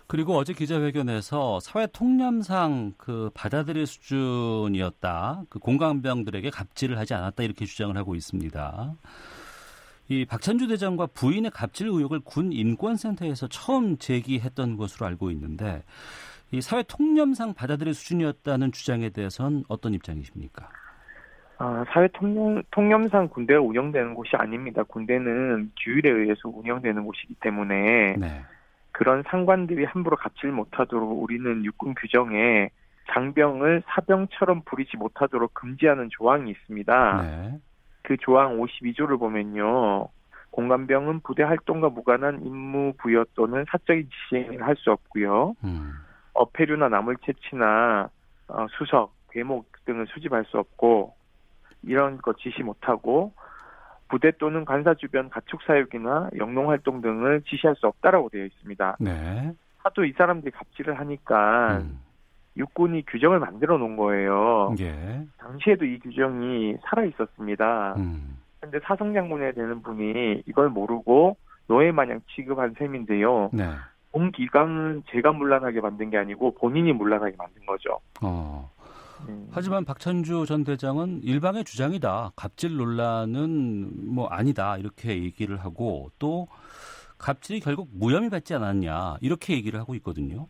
그리고 0.07 0.35
어제 0.35 0.51
기자회견에서 0.51 1.61
사회 1.61 1.87
통념상 1.87 2.93
그 2.97 3.29
받아들일 3.33 3.85
수준이었다. 3.87 5.43
그 5.49 5.59
공감병들에게 5.59 6.49
갑질을 6.49 6.97
하지 6.97 7.13
않았다 7.13 7.43
이렇게 7.43 7.65
주장을 7.65 7.95
하고 7.95 8.15
있습니다. 8.15 8.93
이 10.09 10.25
박찬주 10.25 10.67
대장과 10.67 11.07
부인의 11.13 11.51
갑질 11.51 11.87
의혹을 11.87 12.19
군 12.25 12.51
인권센터에서 12.51 13.47
처음 13.47 13.97
제기했던 13.97 14.75
것으로 14.75 15.05
알고 15.05 15.31
있는데 15.31 15.83
이 16.51 16.59
사회 16.59 16.83
통념상 16.83 17.53
받아들일 17.53 17.93
수준이었다는 17.93 18.73
주장에 18.73 19.09
대해서는 19.11 19.63
어떤 19.69 19.93
입장이십니까? 19.93 20.69
아, 21.57 21.85
사회 21.93 22.09
통념, 22.09 22.61
통념상 22.71 23.29
군대가 23.29 23.61
운영되는 23.61 24.13
곳이 24.15 24.31
아닙니다. 24.33 24.83
군대는 24.83 25.71
규율에 25.81 26.09
의해서 26.09 26.49
운영되는 26.49 27.05
곳이기 27.05 27.35
때문에 27.35 28.15
네. 28.17 28.43
그런 28.91 29.23
상관들이 29.27 29.85
함부로 29.85 30.17
갑질 30.17 30.51
못하도록 30.51 31.23
우리는 31.23 31.63
육군 31.65 31.95
규정에 31.95 32.69
장병을 33.11 33.83
사병처럼 33.87 34.61
부리지 34.65 34.97
못하도록 34.97 35.53
금지하는 35.53 36.09
조항이 36.11 36.51
있습니다. 36.51 37.21
네. 37.21 37.59
그 38.03 38.17
조항 38.17 38.57
52조를 38.57 39.19
보면요. 39.19 40.07
공관병은 40.51 41.21
부대 41.21 41.43
활동과 41.43 41.89
무관한 41.89 42.45
임무 42.45 42.93
부여 42.97 43.25
또는 43.35 43.65
사적인 43.69 44.09
지시행위를 44.09 44.65
할 44.65 44.75
수 44.75 44.91
없고요. 44.91 45.55
음. 45.63 45.93
어패류나 46.33 46.89
나물 46.89 47.17
채취나 47.25 48.09
어, 48.47 48.67
수석, 48.77 49.13
괴목 49.31 49.71
등을 49.85 50.07
수집할 50.07 50.45
수 50.45 50.57
없고 50.57 51.15
이런 51.83 52.17
것 52.17 52.37
지시 52.37 52.63
못하고 52.63 53.33
부대 54.11 54.31
또는 54.37 54.65
관사 54.65 54.93
주변 54.93 55.29
가축 55.29 55.61
사육이나 55.63 56.31
영농 56.37 56.69
활동 56.69 56.99
등을 57.01 57.41
지시할 57.47 57.77
수 57.77 57.87
없다라고 57.87 58.27
되어 58.29 58.43
있습니다. 58.43 58.97
네. 58.99 59.53
하도 59.77 60.03
이 60.03 60.11
사람들이 60.11 60.51
갑질을 60.51 60.99
하니까 60.99 61.77
음. 61.77 61.99
육군이 62.57 63.05
규정을 63.07 63.39
만들어 63.39 63.77
놓은 63.77 63.95
거예요. 63.95 64.75
예. 64.81 65.25
당시에도 65.37 65.85
이 65.85 65.97
규정이 65.99 66.75
살아 66.83 67.05
있었습니다. 67.05 67.95
음. 67.97 68.37
근데 68.59 68.79
사성 68.83 69.13
장군에 69.13 69.53
되는 69.53 69.81
분이 69.81 70.43
이걸 70.45 70.69
모르고 70.69 71.37
노예 71.67 71.91
마냥 71.91 72.19
취급한 72.35 72.75
셈인데요. 72.77 73.49
네. 73.53 73.69
본 74.11 74.33
기강은 74.33 75.03
제가 75.09 75.31
물란하게 75.31 75.79
만든 75.79 76.09
게 76.09 76.17
아니고 76.17 76.55
본인이 76.55 76.91
물란하게 76.91 77.35
만든 77.37 77.65
거죠. 77.65 77.99
어. 78.21 78.69
음. 79.27 79.47
하지만 79.51 79.85
박찬주 79.85 80.45
전 80.45 80.63
대장은 80.63 81.21
일방의 81.23 81.63
주장이다. 81.63 82.31
갑질 82.35 82.77
논란은 82.77 84.13
뭐 84.13 84.27
아니다. 84.27 84.77
이렇게 84.77 85.23
얘기를 85.23 85.57
하고 85.57 86.09
또 86.19 86.47
갑질이 87.17 87.59
결국 87.59 87.89
무혐의 87.93 88.29
받지 88.29 88.53
않았냐. 88.53 89.17
이렇게 89.21 89.53
얘기를 89.53 89.79
하고 89.79 89.95
있거든요. 89.95 90.47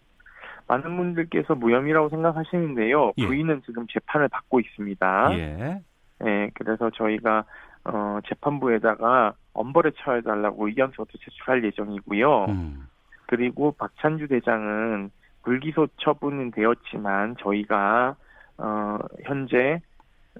많은 0.68 0.96
분들께서 0.96 1.56
무혐의라고 1.56 2.10
생각하시는데요. 2.10 3.14
예. 3.18 3.26
부인은 3.26 3.62
지금 3.66 3.86
재판을 3.92 4.30
받고 4.30 4.60
있습니다. 4.62 5.38
예. 5.38 5.82
예, 6.24 6.52
그래서 6.54 6.90
저희가 6.92 7.44
어, 7.84 8.20
재판부에다가 8.28 9.34
엄벌에 9.54 9.92
처해달라고 9.98 10.68
의견서도 10.68 11.10
제출할 11.20 11.64
예정이고요. 11.66 12.46
음. 12.46 12.88
그리고 13.26 13.72
박찬주 13.74 14.28
대장은 14.28 15.10
불기소 15.44 15.88
처분은 15.98 16.52
되었지만 16.52 17.36
저희가 17.40 18.16
어, 18.62 19.00
현재 19.24 19.82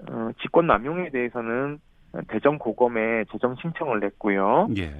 어, 0.08 0.30
직권 0.40 0.66
남용에 0.66 1.10
대해서는 1.10 1.78
대전 2.28 2.58
고검에 2.58 3.24
재정 3.32 3.56
신청을 3.56 4.00
냈고요. 4.00 4.68
예. 4.78 4.92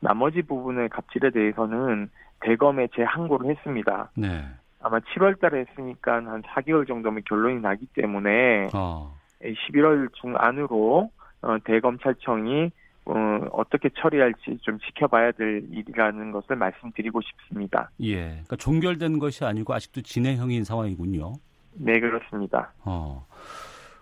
나머지 0.00 0.42
부분의 0.42 0.88
갑질에 0.88 1.30
대해서는 1.30 2.10
대검에 2.40 2.88
재항고를 2.96 3.50
했습니다. 3.50 4.10
네. 4.16 4.44
아마 4.80 4.98
7월 4.98 5.38
달에 5.38 5.66
했으니까 5.68 6.14
한 6.14 6.42
4개월 6.42 6.88
정도면 6.88 7.22
결론이 7.28 7.60
나기 7.60 7.86
때문에 7.94 8.70
어. 8.72 9.14
11월 9.42 10.12
중 10.14 10.34
안으로 10.36 11.10
어, 11.42 11.56
대검찰청이 11.64 12.70
어, 13.06 13.46
어떻게 13.52 13.90
처리할지 13.90 14.58
좀 14.62 14.78
지켜봐야 14.78 15.32
될 15.32 15.64
일이라는 15.70 16.32
것을 16.32 16.56
말씀드리고 16.56 17.20
싶습니다. 17.20 17.90
예. 18.02 18.28
그러니까 18.28 18.56
종결된 18.56 19.18
것이 19.18 19.44
아니고 19.44 19.74
아직도 19.74 20.02
진행형인 20.02 20.64
상황이군요. 20.64 21.34
네, 21.74 21.98
그렇습니다. 22.00 22.72
어. 22.84 23.26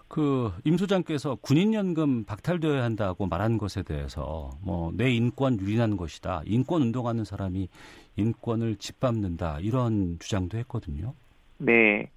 그 0.08 0.50
임 0.64 0.78
소장께서 0.78 1.36
군인연금 1.42 2.24
박탈되어야 2.24 2.82
한다고 2.82 3.26
말한 3.26 3.58
것에 3.58 3.82
대해서 3.82 4.50
뭐 4.64 4.90
내 4.96 5.10
인권 5.10 5.60
유린하는 5.60 5.96
것이다. 5.98 6.42
인권 6.46 6.80
운동하는 6.82 7.24
사람이 7.24 7.68
인권을 8.16 8.76
짓밟는다. 8.76 9.58
이런 9.60 10.18
주장도 10.18 10.56
했거든요. 10.58 11.12
네. 11.58 12.10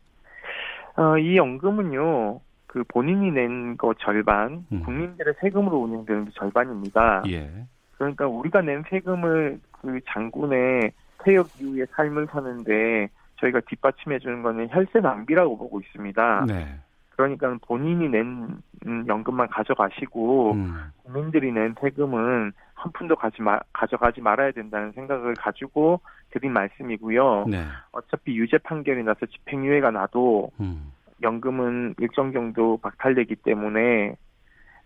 어, 0.95 1.17
이 1.17 1.35
연금은요. 1.37 2.39
그 2.67 2.83
본인이 2.87 3.29
낸 3.31 3.75
거 3.77 3.93
절반, 3.99 4.65
음. 4.71 4.81
국민들의 4.83 5.33
세금으로 5.41 5.77
운영되는 5.79 6.25
게 6.25 6.31
절반입니다. 6.35 7.23
예. 7.27 7.49
그러니까 7.97 8.25
우리가 8.27 8.61
낸 8.61 8.83
세금을 8.89 9.59
그 9.71 9.99
장군의 10.07 10.91
퇴역 11.23 11.49
이후의 11.59 11.87
삶을 11.91 12.27
사는데 12.31 13.09
저희가 13.41 13.61
뒷받침해 13.61 14.19
주는 14.19 14.41
거는 14.41 14.69
혈세 14.71 14.99
낭비라고 14.99 15.57
보고 15.57 15.79
있습니다. 15.79 16.45
네. 16.47 16.79
그러니까 17.09 17.55
본인이 17.67 18.07
낸 18.07 18.61
연금만 19.07 19.49
가져가시고 19.49 20.53
음. 20.53 20.75
국민들이 21.03 21.51
낸 21.51 21.75
세금은 21.79 22.51
한 22.73 22.91
푼도 22.93 23.15
가지 23.15 23.41
마, 23.41 23.59
가져가지 23.73 24.21
말아야 24.21 24.51
된다는 24.51 24.91
생각을 24.93 25.35
가지고 25.35 26.01
드린 26.31 26.53
말씀이고요. 26.53 27.45
네. 27.47 27.63
어차피 27.91 28.35
유죄 28.35 28.57
판결이 28.57 29.03
나서 29.03 29.25
집행유예가 29.25 29.91
나도 29.91 30.51
음. 30.59 30.91
연금은 31.21 31.95
일정 31.99 32.31
정도 32.31 32.77
박탈되기 32.77 33.35
때문에 33.35 34.15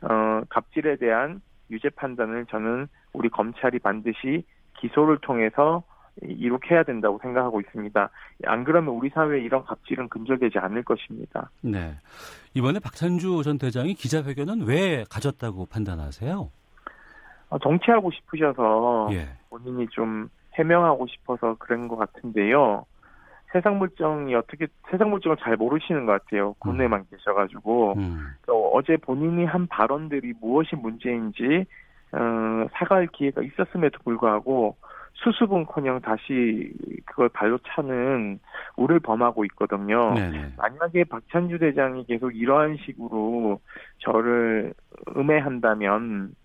어, 0.02 0.42
갑질에 0.50 0.98
대한 0.98 1.42
유죄 1.72 1.90
판단을 1.90 2.48
저는 2.48 2.88
우리 3.14 3.30
검찰이 3.30 3.80
반드시 3.80 4.44
기소를 4.78 5.20
통해서 5.20 5.84
이룩해야 6.22 6.84
된다고 6.84 7.20
생각하고 7.22 7.60
있습니다. 7.62 8.10
안 8.46 8.64
그러면 8.64 8.94
우리 8.94 9.10
사회에 9.10 9.42
이런 9.42 9.64
갑질은 9.64 10.10
근절되지 10.10 10.60
않을 10.60 10.84
것입니다. 10.84 11.50
네. 11.62 11.96
이번에 12.54 12.80
박찬주 12.80 13.44
전 13.44 13.58
대장이 13.58 13.96
기자회견은 13.96 14.66
왜 14.66 15.04
가졌다고 15.10 15.66
판단하세요? 15.66 16.50
어, 17.50 17.60
정치하고 17.60 18.12
싶으셔서 18.12 19.10
예. 19.12 19.28
본인이 19.50 19.88
좀 19.90 20.30
해명하고 20.54 21.06
싶어서 21.08 21.56
그런 21.60 21.88
것 21.88 21.98
같은데요. 21.98 22.86
세상 23.52 23.78
물정이 23.78 24.36
어떻게 24.36 24.68
세상 24.90 25.10
물정을 25.12 25.38
잘 25.38 25.56
모르시는 25.56 26.06
것 26.06 26.12
같아요. 26.14 26.54
국내만 26.60 27.02
음. 27.02 27.06
계셔가지고 27.10 27.94
음. 27.98 28.28
어제 28.48 28.98
본인이 28.98 29.46
한 29.46 29.68
발언들이 29.68 30.34
무엇이 30.42 30.76
문제인지 30.76 31.66
어, 32.12 32.68
사과할 32.74 33.08
기회가 33.08 33.42
있었음에도 33.42 34.00
불구하고 34.04 34.76
수습은커녕 35.16 36.02
다시 36.02 36.72
그걸 37.06 37.30
발로 37.30 37.58
차는 37.68 38.40
우를 38.76 39.00
범하고 39.00 39.46
있거든요. 39.46 40.14
네네. 40.14 40.54
만약에 40.58 41.06
박찬주 41.06 41.60
대장이 41.60 42.06
계속 42.06 42.36
이러한 42.36 42.78
식으로 42.86 43.60
저를 44.00 44.74
음해한다면 45.16 46.36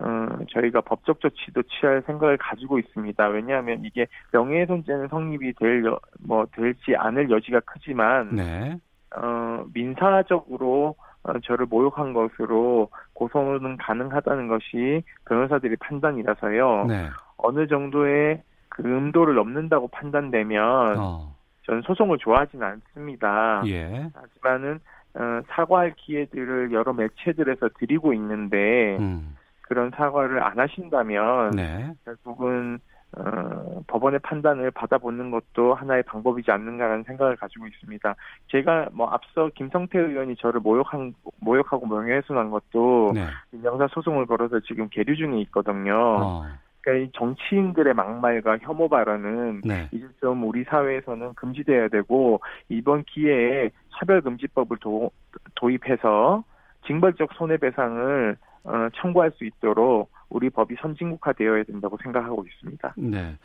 어, 0.00 0.28
저희가 0.50 0.80
법적 0.82 1.20
조치도 1.20 1.62
취할 1.64 2.02
생각을 2.06 2.36
가지고 2.36 2.78
있습니다. 2.78 3.26
왜냐하면 3.28 3.84
이게 3.84 4.06
명예훼손죄는 4.32 5.08
성립이 5.08 5.54
될, 5.54 5.82
뭐, 6.20 6.46
될지 6.52 6.94
않을 6.96 7.30
여지가 7.30 7.60
크지만, 7.60 8.36
네. 8.36 8.78
어, 9.16 9.64
민사적으로 9.74 10.94
어, 11.24 11.32
저를 11.40 11.66
모욕한 11.66 12.12
것으로 12.12 12.90
고소는 13.14 13.76
가능하다는 13.78 14.46
것이 14.46 15.02
변호사들이 15.26 15.74
판단이라서요. 15.76 16.84
네. 16.86 17.08
어느 17.38 17.66
정도의 17.66 18.42
그 18.68 18.82
음도를 18.82 19.34
넘는다고 19.34 19.88
판단되면, 19.88 20.98
어. 20.98 21.34
저는 21.64 21.82
소송을 21.82 22.18
좋아하지는 22.18 22.66
않습니다. 22.66 23.62
예. 23.66 24.10
하지만은, 24.14 24.80
어, 25.14 25.40
사과할 25.48 25.94
기회들을 25.96 26.72
여러 26.72 26.92
매체들에서 26.92 27.70
드리고 27.78 28.12
있는데, 28.12 28.96
음. 28.98 29.36
그런 29.68 29.90
사과를 29.90 30.42
안 30.42 30.58
하신다면 30.58 31.50
네. 31.50 31.92
결국은 32.04 32.78
어, 33.16 33.82
법원의 33.86 34.20
판단을 34.20 34.70
받아보는 34.70 35.30
것도 35.30 35.74
하나의 35.74 36.02
방법이지 36.02 36.50
않는가라는 36.50 37.04
생각을 37.04 37.36
가지고 37.36 37.66
있습니다. 37.66 38.14
제가 38.48 38.88
뭐 38.92 39.08
앞서 39.08 39.48
김성태 39.54 39.98
의원이 39.98 40.36
저를 40.36 40.60
모욕한 40.60 41.14
모욕하고 41.40 41.86
명예훼손한 41.86 42.50
것도 42.50 43.12
네. 43.14 43.26
명사 43.50 43.88
소송을 43.88 44.26
걸어서 44.26 44.60
지금 44.60 44.88
계류 44.90 45.16
중에 45.16 45.40
있거든요. 45.42 45.94
어. 45.94 46.46
그러니까 46.80 47.06
이 47.06 47.10
정치인들의 47.14 47.94
막말과 47.94 48.58
혐오 48.58 48.88
발언은 48.88 49.62
네. 49.64 49.88
이제 49.92 50.06
좀 50.20 50.44
우리 50.44 50.64
사회에서는 50.64 51.34
금지돼야 51.34 51.88
되고 51.88 52.40
이번 52.68 53.04
기회에 53.04 53.70
차별금지법을 53.98 54.78
도, 54.78 55.10
도입해서 55.54 56.44
징벌적 56.86 57.30
손해배상을 57.34 58.36
어, 58.64 58.88
청구할 59.00 59.30
수 59.32 59.44
있도록 59.44 60.10
우리 60.30 60.50
법이 60.50 60.76
선진국화되어야 60.82 61.64
된다고 61.64 61.96
생각하고 62.02 62.44
있습니다. 62.46 62.94
네. 62.98 63.36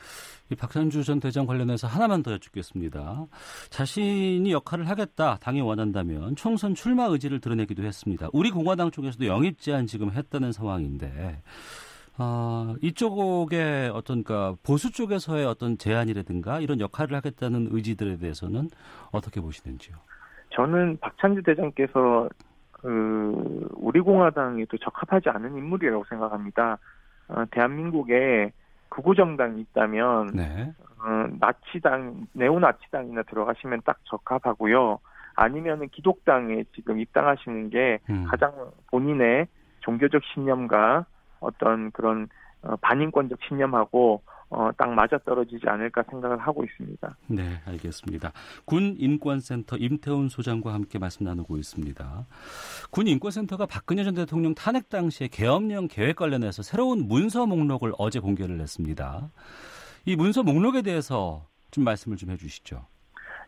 이 0.50 0.56
박찬주 0.56 1.04
전 1.04 1.20
대장 1.20 1.46
관련해서 1.46 1.88
하나만 1.88 2.24
더 2.24 2.34
여쭙겠습니다. 2.34 3.26
자신이 3.70 4.52
역할을 4.52 4.90
하겠다, 4.90 5.38
당이 5.38 5.62
원한다면 5.62 6.36
총선 6.36 6.76
출마 6.76 7.06
의지를 7.06 7.40
드러내기도 7.40 7.84
했습니다. 7.84 8.28
우리 8.34 8.52
공화당 8.52 8.92
쪽에서도 8.92 9.26
영입 9.28 9.60
제한 9.60 9.86
지금 9.86 10.12
했다는 10.12 10.52
상황인데, 10.52 11.42
어, 12.18 12.76
이쪽의 12.82 13.90
어떤, 13.94 14.24
그 14.24 14.56
보수 14.64 14.92
쪽에서의 14.92 15.46
어떤 15.46 15.78
제안이라든가 15.78 16.60
이런 16.60 16.80
역할을 16.80 17.16
하겠다는 17.18 17.70
의지들에 17.72 18.18
대해서는 18.18 18.70
어떻게 19.12 19.42
보시는지요? 19.42 19.96
저는 20.52 20.98
박찬주 21.00 21.42
대장께서 21.44 22.30
그 22.72 23.68
우리 23.76 24.00
공화당이 24.00 24.66
또 24.68 24.78
적합하지 24.78 25.30
않은 25.30 25.58
인물이라고 25.58 26.04
생각합니다. 26.10 26.78
어, 27.30 27.46
대한민국에 27.50 28.52
극우 28.90 29.16
정당이 29.16 29.62
있다면 29.62 30.28
네. 30.34 30.72
어, 31.00 31.28
나치당 31.40 32.28
네오나치당이나 32.34 33.24
들어가시면 33.24 33.82
딱 33.86 33.98
적합하고요. 34.04 35.00
아니면은 35.36 35.90
기독당에 35.90 36.64
지금 36.76 37.00
입당하시는 37.00 37.70
게 37.72 38.00
음. 38.10 38.26
가장 38.26 38.54
본인의 38.92 39.48
종교적 39.80 40.22
신념과 40.34 41.06
어떤 41.44 41.92
그런 41.92 42.28
어, 42.62 42.76
반인권적 42.78 43.40
신념하고 43.48 44.22
어, 44.50 44.70
딱 44.78 44.94
맞아떨어지지 44.94 45.68
않을까 45.68 46.04
생각을 46.12 46.38
하고 46.38 46.64
있습니다. 46.64 47.16
네, 47.28 47.42
알겠습니다. 47.66 48.32
군 48.66 48.96
인권센터 48.98 49.78
임태훈 49.78 50.30
소장과 50.30 50.74
함께 50.74 51.00
말씀 51.00 51.26
나누고 51.26 51.58
있습니다. 51.58 52.26
군 52.92 53.08
인권센터가 53.08 53.66
박근혜 53.66 54.04
전 54.04 54.14
대통령 54.14 54.54
탄핵 54.54 54.90
당시에 54.90 55.28
계엄령 55.32 55.88
계획 55.90 56.18
관련해서 56.18 56.62
새로운 56.62 57.08
문서 57.08 57.48
목록을 57.48 57.94
어제 57.98 58.20
공개를 58.20 58.60
했습니다. 58.60 59.30
이 60.06 60.16
문서 60.16 60.44
목록에 60.44 60.84
대해서 60.84 61.48
좀 61.72 61.84
말씀을 61.84 62.18
좀 62.18 62.30
해주시죠. 62.30 62.86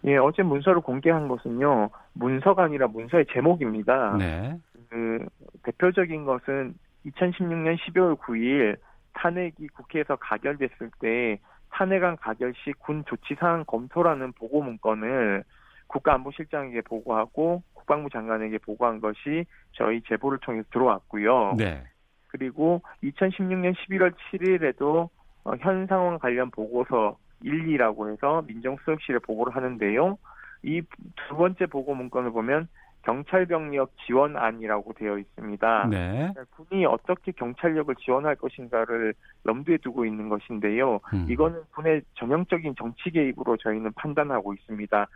예, 0.06 0.18
어제 0.18 0.42
문서를 0.42 0.82
공개한 0.82 1.28
것은요 1.28 1.90
문서가 2.14 2.64
아니라 2.64 2.88
문서의 2.88 3.26
제목입니다. 3.32 4.18
네. 4.18 4.58
그 4.90 5.20
대표적인 5.64 6.26
것은 6.26 6.74
2016년 7.06 7.78
12월 7.78 8.18
9일 8.18 8.78
탄핵이 9.14 9.68
국회에서 9.74 10.16
가결됐을 10.18 10.92
때 11.00 11.40
탄핵안 11.72 12.16
가결 12.18 12.54
시 12.64 12.72
군 12.80 13.04
조치 13.06 13.36
사항 13.36 13.64
검토라는 13.66 14.32
보고 14.34 14.62
문건을 14.62 15.44
국가안보실장에게 15.88 16.82
보고하고 16.82 17.64
국방부 17.74 18.10
장관에게 18.10 18.58
보고한 18.60 19.00
것이 19.02 19.46
저희 19.74 20.02
제보를 20.02 20.40
통해서 20.40 20.68
들어왔고요. 20.72 21.54
네. 21.58 21.84
그리고 22.28 22.82
2016년 23.04 23.76
11월 23.76 24.14
7일에도 24.32 25.10
어, 25.44 25.52
현 25.60 25.86
상황 25.88 26.18
관련 26.18 26.50
보고서 26.50 27.18
1, 27.44 27.68
2라고 27.78 28.12
해서 28.12 28.44
민정수석실에 28.48 29.20
보고를 29.20 29.56
하는데요. 29.56 30.18
이 30.64 30.82
두 31.28 31.36
번째 31.36 31.68
보고 31.68 31.94
문건을 31.94 32.32
보면 32.32 32.68
경찰 33.06 33.46
병력 33.46 33.92
지원안이라고 34.06 34.94
되어 34.94 35.20
있습니다. 35.20 35.88
네. 35.92 36.34
군이 36.58 36.86
어떻게 36.86 37.32
경찰력을 37.32 37.96
지원할 37.98 38.36
것인가를 38.36 39.14
염두에 39.48 39.78
두고 39.78 40.06
있는 40.06 40.28
것인데요. 40.28 41.00
음. 41.14 41.28
이거는 41.30 41.62
군의 41.76 42.02
전형적인 42.16 42.74
정치 42.78 43.12
개입으로 43.12 43.58
저희는 43.58 43.94
판단하고 43.94 44.56
있습니다. 44.56 45.08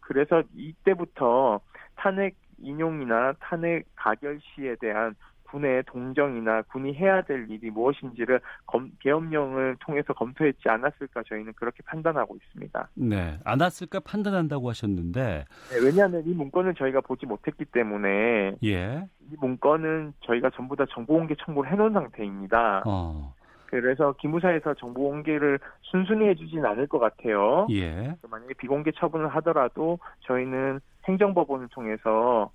그래서 0.00 0.42
이때부터 0.54 1.60
탄핵 1.94 2.34
인용이나 2.58 3.34
탄핵 3.38 3.84
가결 3.94 4.40
시에 4.40 4.74
대한 4.80 5.14
군의 5.50 5.82
동정이나 5.86 6.62
군이 6.62 6.94
해야 6.94 7.22
될 7.22 7.50
일이 7.50 7.70
무엇인지를 7.70 8.40
검, 8.66 8.90
계엄령을 9.00 9.76
통해서 9.80 10.12
검토했지 10.12 10.68
않았을까 10.68 11.22
저희는 11.26 11.52
그렇게 11.54 11.82
판단하고 11.84 12.36
있습니다. 12.36 12.88
네, 12.94 13.38
않았을까 13.44 14.00
판단한다고 14.00 14.68
하셨는데 14.68 15.44
네, 15.70 15.84
왜냐하면 15.84 16.22
이 16.26 16.34
문건을 16.34 16.74
저희가 16.74 17.00
보지 17.00 17.26
못했기 17.26 17.66
때문에 17.66 18.56
예. 18.64 19.08
이 19.30 19.36
문건은 19.40 20.12
저희가 20.20 20.50
전부 20.50 20.76
다 20.76 20.84
정보공개 20.90 21.34
청구를 21.44 21.70
해놓은 21.72 21.92
상태입니다. 21.92 22.82
어. 22.86 23.34
그래서 23.66 24.14
기무사에서 24.18 24.74
정보 24.74 25.10
공개를 25.10 25.58
순순히 25.82 26.26
해주진 26.28 26.64
않을 26.64 26.86
것 26.86 26.98
같아요. 26.98 27.66
예. 27.70 28.14
만약에 28.28 28.54
비공개 28.54 28.92
처분을 28.96 29.28
하더라도 29.28 29.98
저희는 30.20 30.80
행정법원을 31.06 31.68
통해서 31.68 32.50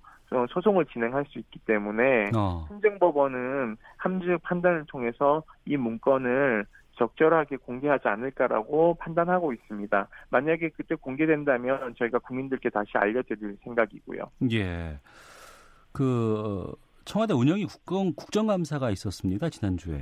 소송을 0.50 0.86
진행할 0.86 1.24
수 1.28 1.38
있기 1.38 1.58
때문에 1.60 2.30
어. 2.34 2.66
행정법원은 2.70 3.76
함증 3.96 4.38
판단을 4.40 4.84
통해서 4.86 5.42
이 5.66 5.76
문건을 5.76 6.66
적절하게 6.96 7.56
공개하지 7.56 8.08
않을까라고 8.08 8.94
판단하고 8.94 9.52
있습니다. 9.52 10.08
만약에 10.30 10.70
그때 10.70 10.94
공개된다면 10.94 11.94
저희가 11.98 12.18
국민들께 12.20 12.70
다시 12.70 12.92
알려드릴 12.94 13.56
생각이고요. 13.64 14.30
예. 14.52 14.98
그 15.92 16.72
청와대 17.04 17.34
운영위 17.34 17.66
국정, 17.66 18.12
국정감사가 18.14 18.90
있었습니다. 18.90 19.48
지난주에. 19.50 20.00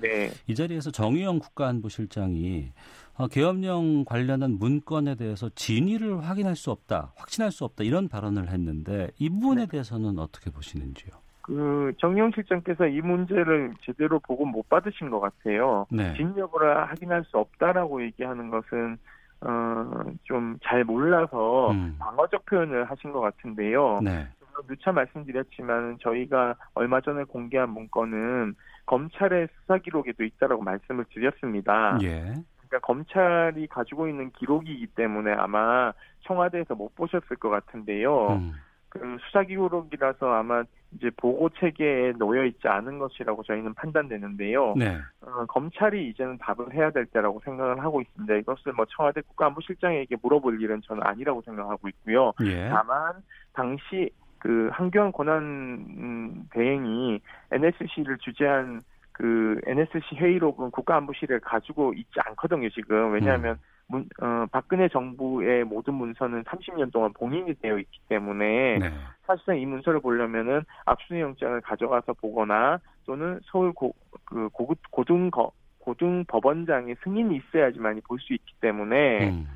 네. 0.00 0.30
이 0.46 0.54
자리에서 0.54 0.90
정의영 0.90 1.38
국가안보실장이 1.38 2.72
어, 3.18 3.28
계엄령 3.28 4.04
관련한 4.04 4.58
문건에 4.58 5.14
대해서 5.14 5.48
진위를 5.54 6.26
확인할 6.26 6.56
수 6.56 6.70
없다, 6.70 7.12
확신할 7.16 7.52
수 7.52 7.64
없다 7.64 7.84
이런 7.84 8.08
발언을 8.08 8.48
했는데 8.48 9.10
이 9.18 9.28
부분에 9.28 9.62
네. 9.62 9.66
대해서는 9.68 10.18
어떻게 10.18 10.50
보시는지요? 10.50 11.12
그 11.42 11.92
정의용 11.98 12.30
실장께서 12.34 12.86
이 12.86 13.00
문제를 13.00 13.74
제대로 13.84 14.18
보고 14.20 14.44
못 14.44 14.68
받으신 14.68 15.10
것 15.10 15.20
같아요. 15.20 15.86
네. 15.90 16.14
진위 16.16 16.38
여부를 16.38 16.88
확인할 16.88 17.24
수 17.24 17.36
없다라고 17.38 18.02
얘기하는 18.04 18.48
것은 18.50 18.96
어, 19.40 20.04
좀 20.22 20.56
잘 20.62 20.84
몰라서 20.84 21.72
음. 21.72 21.96
방어적 21.98 22.46
표현을 22.46 22.84
하신 22.84 23.10
것 23.12 23.20
같은데요. 23.20 24.00
네. 24.02 24.28
누차 24.66 24.92
말씀드렸지만 24.92 25.98
저희가 26.00 26.54
얼마 26.74 27.00
전에 27.00 27.24
공개한 27.24 27.70
문건은 27.70 28.54
검찰의 28.86 29.48
수사 29.60 29.78
기록에도 29.78 30.24
있다라고 30.24 30.62
말씀을 30.62 31.04
드렸습니다. 31.12 31.98
예. 32.02 32.34
그러니까 32.68 32.86
검찰이 32.86 33.66
가지고 33.68 34.08
있는 34.08 34.30
기록이기 34.30 34.88
때문에 34.88 35.32
아마 35.32 35.92
청와대에서 36.22 36.74
못 36.74 36.94
보셨을 36.94 37.36
것 37.36 37.50
같은데요. 37.50 38.28
음. 38.28 38.52
그 38.88 39.16
수사 39.26 39.42
기록이라서 39.42 40.30
아마 40.30 40.64
이제 40.94 41.10
보고 41.16 41.48
체계에 41.48 42.12
놓여 42.12 42.44
있지 42.44 42.68
않은 42.68 42.98
것이라고 42.98 43.42
저희는 43.42 43.72
판단되는데요. 43.72 44.74
네. 44.76 44.98
어, 45.22 45.46
검찰이 45.46 46.10
이제는 46.10 46.36
답을 46.36 46.74
해야 46.74 46.90
될 46.90 47.06
때라고 47.06 47.40
생각을 47.42 47.82
하고 47.82 48.02
있습니다. 48.02 48.34
이것을 48.34 48.74
뭐 48.74 48.84
청와대 48.94 49.22
국가안보실장에게 49.22 50.16
물어볼 50.20 50.60
일은 50.60 50.82
저는 50.82 51.02
아니라고 51.04 51.40
생각하고 51.40 51.88
있고요. 51.88 52.32
예. 52.44 52.68
다만 52.68 53.14
당시 53.54 54.10
그 54.42 54.70
한교안 54.72 55.12
권한 55.12 55.40
음, 55.40 56.48
대행이 56.50 57.20
NSC를 57.52 58.18
주재한 58.18 58.80
그 59.12 59.60
NSC 59.64 60.16
회의록은 60.16 60.72
국가안보실에 60.72 61.38
가지고 61.38 61.92
있지 61.92 62.18
않거든요 62.26 62.68
지금 62.70 63.12
왜냐하면 63.12 63.54
음. 63.54 63.58
문, 63.86 64.08
어, 64.20 64.46
박근혜 64.50 64.88
정부의 64.88 65.62
모든 65.62 65.94
문서는 65.94 66.42
30년 66.42 66.92
동안 66.92 67.12
봉인이 67.12 67.54
되어 67.60 67.78
있기 67.78 68.00
때문에 68.08 68.78
네. 68.80 68.90
사실상 69.28 69.60
이 69.60 69.64
문서를 69.64 70.00
보려면은 70.00 70.62
압수영장을 70.86 71.60
가져가서 71.60 72.14
보거나 72.14 72.80
또는 73.06 73.38
서울 73.44 73.72
고, 73.72 73.94
그 74.24 74.48
고급 74.48 74.78
고등 74.90 75.30
거, 75.30 75.52
고등 75.78 76.24
법원장의 76.26 76.96
승인이 77.04 77.36
있어야지만이 77.36 78.00
볼 78.00 78.18
수 78.18 78.32
있기 78.32 78.54
때문에 78.60 79.28
음. 79.30 79.46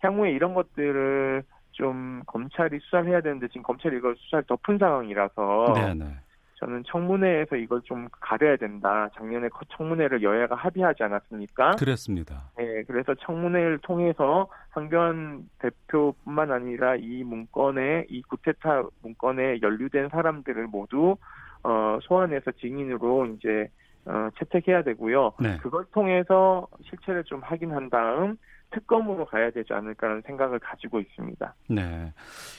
향후에 0.00 0.32
이런 0.32 0.52
것들을 0.52 1.44
좀 1.74 2.22
검찰이 2.26 2.78
수사를 2.80 3.08
해야 3.08 3.20
되는데 3.20 3.48
지금 3.48 3.62
검찰이 3.62 3.96
이걸 3.98 4.14
수사를 4.16 4.44
덮은 4.46 4.78
상황이라서 4.78 5.74
네네. 5.74 6.16
저는 6.56 6.84
청문회에서 6.86 7.56
이걸 7.56 7.82
좀 7.82 8.08
가려야 8.12 8.56
된다. 8.56 9.10
작년에 9.16 9.48
청문회를 9.76 10.22
여야가 10.22 10.54
합의하지 10.54 11.02
않았습니까? 11.02 11.72
그랬습니다. 11.72 12.50
네, 12.56 12.84
그래서 12.84 13.14
청문회를 13.14 13.78
통해서 13.78 14.48
황교안 14.70 15.48
대표뿐만 15.58 16.52
아니라 16.52 16.94
이 16.96 17.24
문건에 17.24 18.06
이 18.08 18.22
구테타 18.22 18.84
문건에 19.02 19.60
연루된 19.60 20.08
사람들을 20.10 20.68
모두 20.68 21.16
어, 21.64 21.98
소환해서 22.02 22.52
증인으로 22.52 23.26
이제 23.26 23.68
어, 24.06 24.28
채택해야 24.38 24.82
되고요. 24.82 25.32
네. 25.40 25.58
그걸 25.58 25.84
통해서 25.92 26.68
실체를 26.88 27.24
좀 27.24 27.40
확인한 27.40 27.90
다음 27.90 28.36
특검으로 28.74 29.24
가야 29.24 29.50
되지 29.50 29.72
않을까라는 29.72 30.22
생각을 30.26 30.58
가지고 30.58 31.00
있습니다. 31.00 31.54
네. 31.70 32.12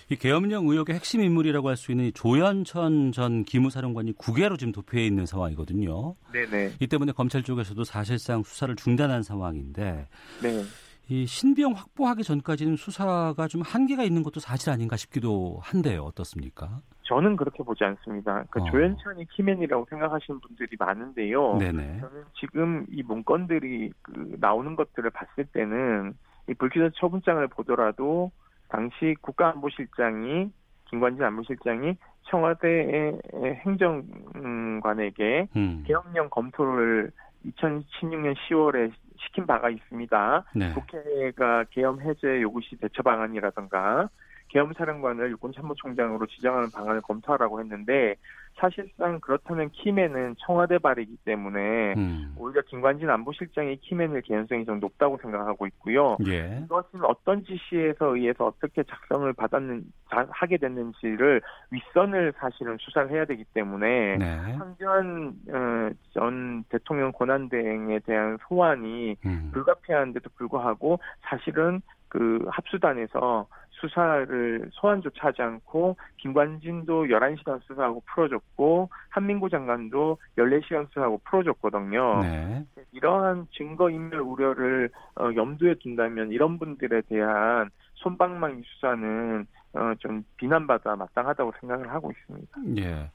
이 0.10 0.16
계엄령 0.16 0.68
의혹의 0.68 0.96
핵심 0.96 1.22
인물이라고 1.22 1.70
할 1.70 1.76
수 1.76 1.92
있는 1.92 2.12
조현천 2.14 3.12
전 3.12 3.44
기무사령관이 3.44 4.14
국외로 4.14 4.56
지금 4.56 4.72
도피해 4.72 5.06
있는 5.06 5.26
상황이거든요. 5.26 6.16
네네. 6.32 6.74
이 6.80 6.88
때문에 6.88 7.12
검찰 7.12 7.44
쪽에서도 7.44 7.84
사실상 7.84 8.44
수사를 8.44 8.74
중단한 8.76 9.24
상황인데 9.24 10.08
네. 10.42 10.64
이 11.10 11.26
신병 11.28 11.74
확보하기 11.74 12.24
전까지는 12.24 12.78
수사가 12.78 13.48
좀 13.48 13.62
한계가 13.62 14.04
있는 14.04 14.24
것도 14.24 14.40
사실 14.40 14.70
아닌가 14.70 14.96
싶기도 14.96 15.60
한데요. 15.62 16.04
어떻습니까? 16.04 16.82
저는 17.06 17.36
그렇게 17.36 17.64
보지 17.64 17.84
않습니다. 17.84 18.44
그러니까 18.50 18.62
어. 18.62 18.72
조현천이 18.72 19.26
키맨이라고 19.30 19.86
생각하시는 19.90 20.40
분들이 20.40 20.76
많은데요. 20.78 21.58
네네. 21.58 22.00
저는 22.00 22.24
지금 22.40 22.86
이 22.90 23.04
문건들이 23.04 23.92
그 24.02 24.36
나오는 24.40 24.76
것들을 24.76 25.10
봤을 25.12 25.46
때는 25.46 26.14
이 26.50 26.54
불기소 26.54 26.92
처분장을 26.92 27.48
보더라도 27.48 28.32
당시 28.70 29.16
국가안보실장이 29.22 30.52
김관진 30.86 31.24
안보실장이 31.24 31.96
청와대의 32.24 33.20
행정관에게 33.66 35.48
음. 35.56 35.84
계엄령 35.86 36.30
검토를 36.30 37.12
2016년 37.46 38.36
10월에 38.36 38.92
시킨 39.18 39.46
바가 39.46 39.70
있습니다. 39.70 40.44
네. 40.56 40.74
국회가 40.74 41.64
계엄 41.70 42.02
해제 42.02 42.42
요구시 42.42 42.78
대처 42.78 43.04
방안이라든가 43.04 44.10
계엄사령관을 44.50 45.32
육군 45.32 45.54
참모총장으로 45.54 46.26
지정하는 46.28 46.72
방안을 46.72 47.02
검토하라고 47.02 47.60
했는데 47.60 48.16
사실상 48.58 49.20
그렇다면 49.20 49.70
키맨은 49.72 50.36
청와대 50.40 50.78
발이기 50.78 51.18
때문에 51.26 51.94
음. 51.98 52.34
오히려 52.38 52.62
김관진 52.62 53.10
안보실장이 53.10 53.78
키맨일 53.78 54.22
개연성이 54.22 54.66
좀 54.66 54.80
높다고 54.80 55.18
생각하고 55.22 55.68
있고요. 55.68 56.18
예. 56.28 56.62
이것은 56.64 57.04
어떤 57.04 57.44
지시에서 57.44 58.16
의해서 58.16 58.48
어떻게 58.48 58.84
작성을 58.84 59.32
받았는 59.34 59.84
하게 60.08 60.58
됐는지를 60.58 61.42
윗선을 61.72 62.34
사실은 62.38 62.78
수사를 62.80 63.12
해야 63.12 63.26
되기 63.26 63.44
때문에 63.54 64.18
네. 64.18 64.54
황교안 64.54 65.34
어, 65.50 65.90
전 66.14 66.64
대통령 66.70 67.12
권한대행에 67.12 68.00
대한 68.00 68.38
소환이 68.48 69.18
음. 69.26 69.50
불가피한데도 69.54 70.30
불구하고 70.36 71.00
사실은 71.24 71.82
그 72.08 72.46
합수단에서 72.50 73.48
수사를 73.88 74.70
소환조차 74.74 75.28
하지 75.28 75.42
않고 75.42 75.98
김관진도 76.18 77.06
11시간 77.06 77.62
수사하고 77.64 78.02
풀어줬고 78.06 78.90
한민구 79.10 79.50
장관도 79.50 80.18
14시간 80.38 80.88
수사하고 80.90 81.22
풀어줬거든요. 81.26 82.22
네. 82.22 82.66
이러한 82.92 83.48
증거인멸 83.52 84.20
우려를 84.20 84.90
어, 85.20 85.30
염두에 85.36 85.76
둔다면 85.76 86.32
이런 86.32 86.58
분들에 86.60 87.02
대한 87.10 87.70
손방망이 87.96 88.62
수사는 88.66 89.46
어, 89.76 89.94
좀 90.00 90.24
비난받아 90.38 90.96
마땅하다고 90.96 91.52
생각을 91.60 91.92
하고 91.92 92.12
있습니다. 92.12 92.82
예. 92.82 93.12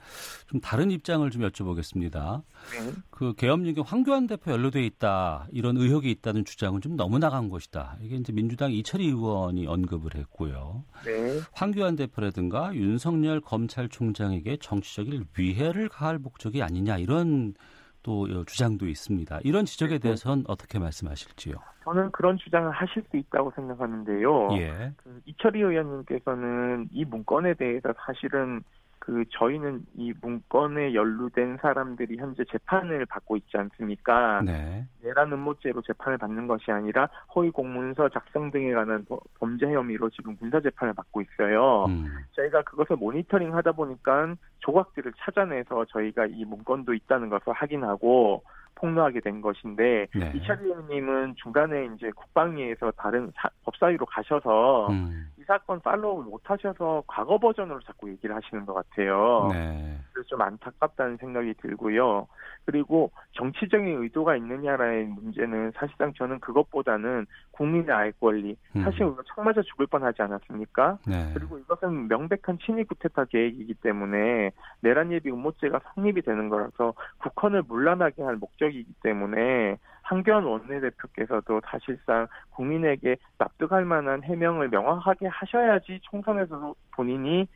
좀 0.47 0.61
다른 0.61 0.91
입장을 0.91 1.29
좀 1.31 1.43
여쭤보겠습니다. 1.43 2.43
네. 2.73 2.93
그 3.11 3.35
계엄령에 3.35 3.77
황교안 3.85 4.27
대표 4.27 4.53
연루돼 4.53 4.85
있다 4.85 5.47
이런 5.53 5.79
의혹이 5.79 6.11
있다는 6.11 6.45
주장은 6.45 6.83
좀 6.83 6.97
너무 6.97 7.19
나간 7.19 7.49
것이다. 7.49 7.97
이게 8.03 8.17
이제 8.17 8.33
민주당 8.33 8.73
이철희 8.73 9.07
의원이 9.07 9.67
언급을 9.67 10.15
했고요. 10.17 10.85
네. 11.07 11.41
황교안 11.53 11.97
대표라든가 11.97 12.75
윤석열 12.75 13.41
검찰총장에게 13.41 14.59
정치적인 14.59 15.25
위해를 15.39 15.89
가할 15.89 16.19
목적이 16.19 16.63
아니냐 16.63 16.99
이런 16.99 17.55
또 18.03 18.45
주장도 18.45 18.87
있습니다. 18.87 19.41
이런 19.45 19.65
지적에 19.65 19.95
네. 19.95 19.99
대해서는 19.99 20.45
어떻게 20.49 20.79
말씀하실지요? 20.79 21.55
저는 21.85 22.11
그런 22.13 22.37
주장을 22.39 22.71
하실 22.71 23.03
수 23.11 23.17
있다고 23.17 23.53
생각하는데요. 23.57 24.49
예. 24.59 24.93
그 24.97 25.21
이철희 25.27 25.61
의원님께서는 25.61 26.89
이 26.93 27.05
문건에 27.05 27.55
대해서 27.55 27.93
사실은 28.07 28.63
그 29.01 29.25
저희는 29.31 29.87
이 29.97 30.13
문건에 30.21 30.95
연루된 30.95 31.57
사람들이 31.63 32.19
현재 32.19 32.45
재판을 32.45 33.07
받고 33.07 33.37
있지 33.39 33.57
않습니까? 33.57 34.43
네. 34.43 34.87
내란 35.03 35.33
음모죄로 35.33 35.81
재판을 35.83 36.19
받는 36.19 36.47
것이 36.47 36.71
아니라 36.71 37.09
허위 37.35 37.51
공문서 37.51 38.11
작성 38.11 38.51
등에 38.51 38.73
관한 38.73 39.05
범죄 39.39 39.67
혐의로 39.67 40.11
지금 40.11 40.37
군사 40.37 40.61
재판을 40.61 40.93
받고 40.93 41.23
있어요. 41.23 41.87
음. 41.87 42.07
저희가 42.33 42.63
그것을 42.63 42.97
모니터링 42.97 43.55
하다 43.57 43.73
보니까 43.73 44.35
조각들을 44.59 45.13
찾아내서 45.19 45.87
저희가 45.87 46.27
이 46.27 46.45
문건도 46.45 46.93
있다는 46.93 47.31
것을 47.31 47.55
확인하고 47.55 48.45
폭로하게 48.81 49.21
된 49.21 49.41
것인데 49.41 50.07
네. 50.15 50.33
이철희 50.35 50.65
의원님은 50.65 51.35
중간에 51.37 51.91
이제 51.95 52.11
국방위에서 52.17 52.91
다른 52.93 53.31
사, 53.37 53.49
법사위로 53.65 54.07
가셔서 54.07 54.89
음. 54.91 55.29
이 55.39 55.43
사건 55.45 55.81
팔로우를 55.81 56.31
못 56.31 56.41
하셔서 56.45 57.03
과거 57.07 57.39
버전으로 57.39 57.81
자꾸 57.81 58.11
얘기를 58.11 58.35
하시는 58.35 58.65
것 58.65 58.75
같아요. 58.75 59.49
네. 59.53 59.99
그래서 60.13 60.29
좀 60.29 60.41
안타깝다는 60.41 61.19
생각이 61.19 61.55
들고요. 61.55 62.27
그리고 62.65 63.11
정치적인 63.33 64.03
의도가 64.03 64.37
있느냐라는 64.37 65.15
문제는 65.15 65.73
사실상 65.75 66.13
저는 66.15 66.41
그것보다는 66.41 67.27
국민의 67.53 67.91
알 67.91 68.13
권리, 68.13 68.57
음. 68.77 68.83
사실 68.83 69.03
우리가 69.03 69.23
총 69.35 69.45
맞아 69.45 69.61
죽을 69.63 69.87
뻔하지 69.87 70.23
않았습니까? 70.23 70.99
네. 71.07 71.31
그리고 71.35 71.59
이것은 71.59 72.09
명백한 72.09 72.59
친위 72.65 72.85
구테타 72.85 73.27
계획이기 73.27 73.75
때문에 73.75 74.51
내란 74.81 75.13
예비 75.13 75.31
음모죄가 75.31 75.81
성립이 75.95 76.23
되는 76.23 76.49
거라서 76.49 76.95
국헌을 77.19 77.65
물러나게 77.67 78.23
할 78.23 78.37
목적 78.37 78.70
이기 78.71 78.93
때문에 79.03 79.77
한교안 80.03 80.45
원내대표께서도 80.45 81.61
사실상 81.65 82.27
국민에게 82.51 83.17
납득할 83.39 83.85
만한 83.85 84.23
해명을 84.23 84.69
명확하게 84.69 85.27
하셔야지 85.29 86.01
총선에서 86.03 86.75
본인이 86.93 87.47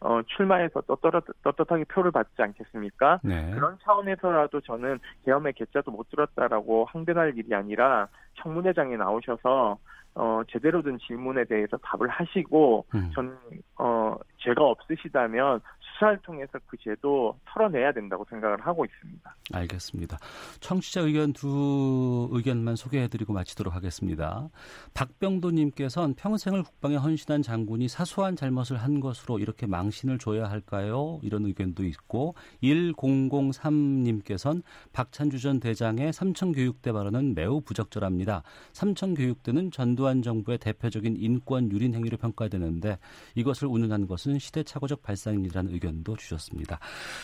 어, 0.00 0.20
출마해서 0.26 0.80
떳떳, 0.82 1.24
떳떳하게 1.42 1.84
표를 1.84 2.10
받지 2.10 2.42
않겠습니까? 2.42 3.20
네. 3.22 3.52
그런 3.52 3.78
차원에서라도 3.84 4.60
저는 4.60 4.98
계엄의 5.24 5.52
개자도 5.52 5.92
못 5.92 6.10
들었다라고 6.10 6.86
항변할 6.86 7.38
일이 7.38 7.54
아니라 7.54 8.08
청문회장에 8.34 8.96
나오셔서 8.96 9.78
어, 10.14 10.42
제대로 10.50 10.82
된 10.82 10.98
질문에 10.98 11.44
대해서 11.44 11.78
답을 11.78 12.08
하시고, 12.08 12.84
음. 12.94 13.10
저는, 13.14 13.34
어, 13.78 14.14
죄가 14.38 14.62
없으시다면 14.62 15.60
수사를 16.02 16.18
통해서 16.22 16.58
그 16.66 16.76
죄도 16.78 17.38
털어내야 17.46 17.92
된다고 17.92 18.26
생각을 18.28 18.60
하고 18.60 18.84
있습니다. 18.84 19.36
알겠습니다. 19.52 20.18
청취자 20.58 21.02
의견 21.02 21.32
두 21.32 22.28
의견만 22.32 22.74
소개해드리고 22.74 23.32
마치도록 23.32 23.74
하겠습니다. 23.74 24.48
박병도님께서는 24.94 26.14
평생을 26.14 26.64
국방에 26.64 26.96
헌신한 26.96 27.42
장군이 27.42 27.88
사소한 27.88 28.34
잘못을 28.34 28.78
한 28.78 28.98
것으로 28.98 29.38
이렇게 29.38 29.66
망신을 29.66 30.18
줘야 30.18 30.50
할까요? 30.50 31.20
이런 31.22 31.46
의견도 31.46 31.84
있고 31.84 32.34
1003님께서는 32.62 34.62
박찬주 34.92 35.38
전 35.38 35.60
대장의 35.60 36.12
삼청교육대 36.12 36.90
발언은 36.90 37.34
매우 37.34 37.60
부적절합니다. 37.60 38.42
삼청교육대는 38.72 39.70
전두환 39.70 40.22
정부의 40.22 40.58
대표적인 40.58 41.16
인권 41.16 41.70
유린 41.70 41.94
행위로 41.94 42.16
평가되는데 42.16 42.98
이것을 43.36 43.68
운운한 43.68 44.08
것은 44.08 44.40
시대착오적 44.40 45.02
발상이라는 45.02 45.72
의견 45.72 45.91
의견도 45.92 46.16
주셨습니다. 46.16 46.78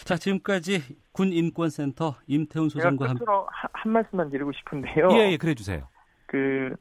자, 0.05 0.17
지금까지 0.17 0.81
군인권센터 1.13 2.17
임태훈 2.27 2.69
소장과 2.69 3.09
함께 3.09 3.25
한, 3.27 3.71
한 3.73 3.93
말씀만 3.93 4.31
드리고 4.31 4.53
싶은데요. 4.53 5.09
예, 5.13 5.33
예, 5.33 5.37
그래 5.37 5.55
주세요. 5.55 5.89
그 6.27 6.75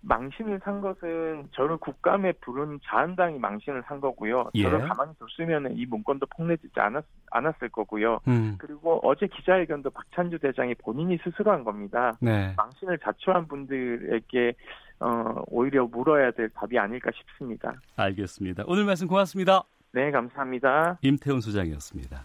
망신을 0.00 0.60
산 0.62 0.82
것은 0.82 1.48
저를 1.52 1.78
국감에 1.78 2.32
부른 2.32 2.78
자한당이 2.84 3.38
망신을 3.38 3.84
산 3.86 4.00
거고요. 4.00 4.50
예. 4.54 4.62
저를 4.62 4.86
가만히 4.86 5.12
뒀으면 5.38 5.76
이 5.76 5.86
문건도 5.86 6.26
폭내지지 6.26 6.78
않았, 6.78 7.04
않았을 7.30 7.70
거고요. 7.70 8.20
음. 8.28 8.56
그리고 8.58 9.00
어제 9.02 9.26
기자회견도 9.26 9.90
박찬주 9.90 10.40
대장이 10.40 10.74
본인이 10.74 11.18
스스로 11.24 11.52
한 11.52 11.64
겁니다. 11.64 12.12
네. 12.20 12.52
망신을 12.56 12.98
자초한 12.98 13.48
분들에게 13.48 14.52
어, 15.00 15.42
오히려 15.48 15.86
물어야 15.86 16.30
될 16.32 16.50
답이 16.50 16.78
아닐까 16.78 17.10
싶습니다. 17.14 17.74
알겠습니다. 17.96 18.64
오늘 18.66 18.84
말씀 18.84 19.08
고맙습니다. 19.08 19.64
네, 19.94 20.10
감사합니다. 20.10 20.98
임태훈 21.02 21.40
소장이었습니다. 21.40 22.24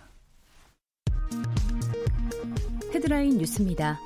헤드라인 2.95 3.38
뉴스입니다. 3.38 3.99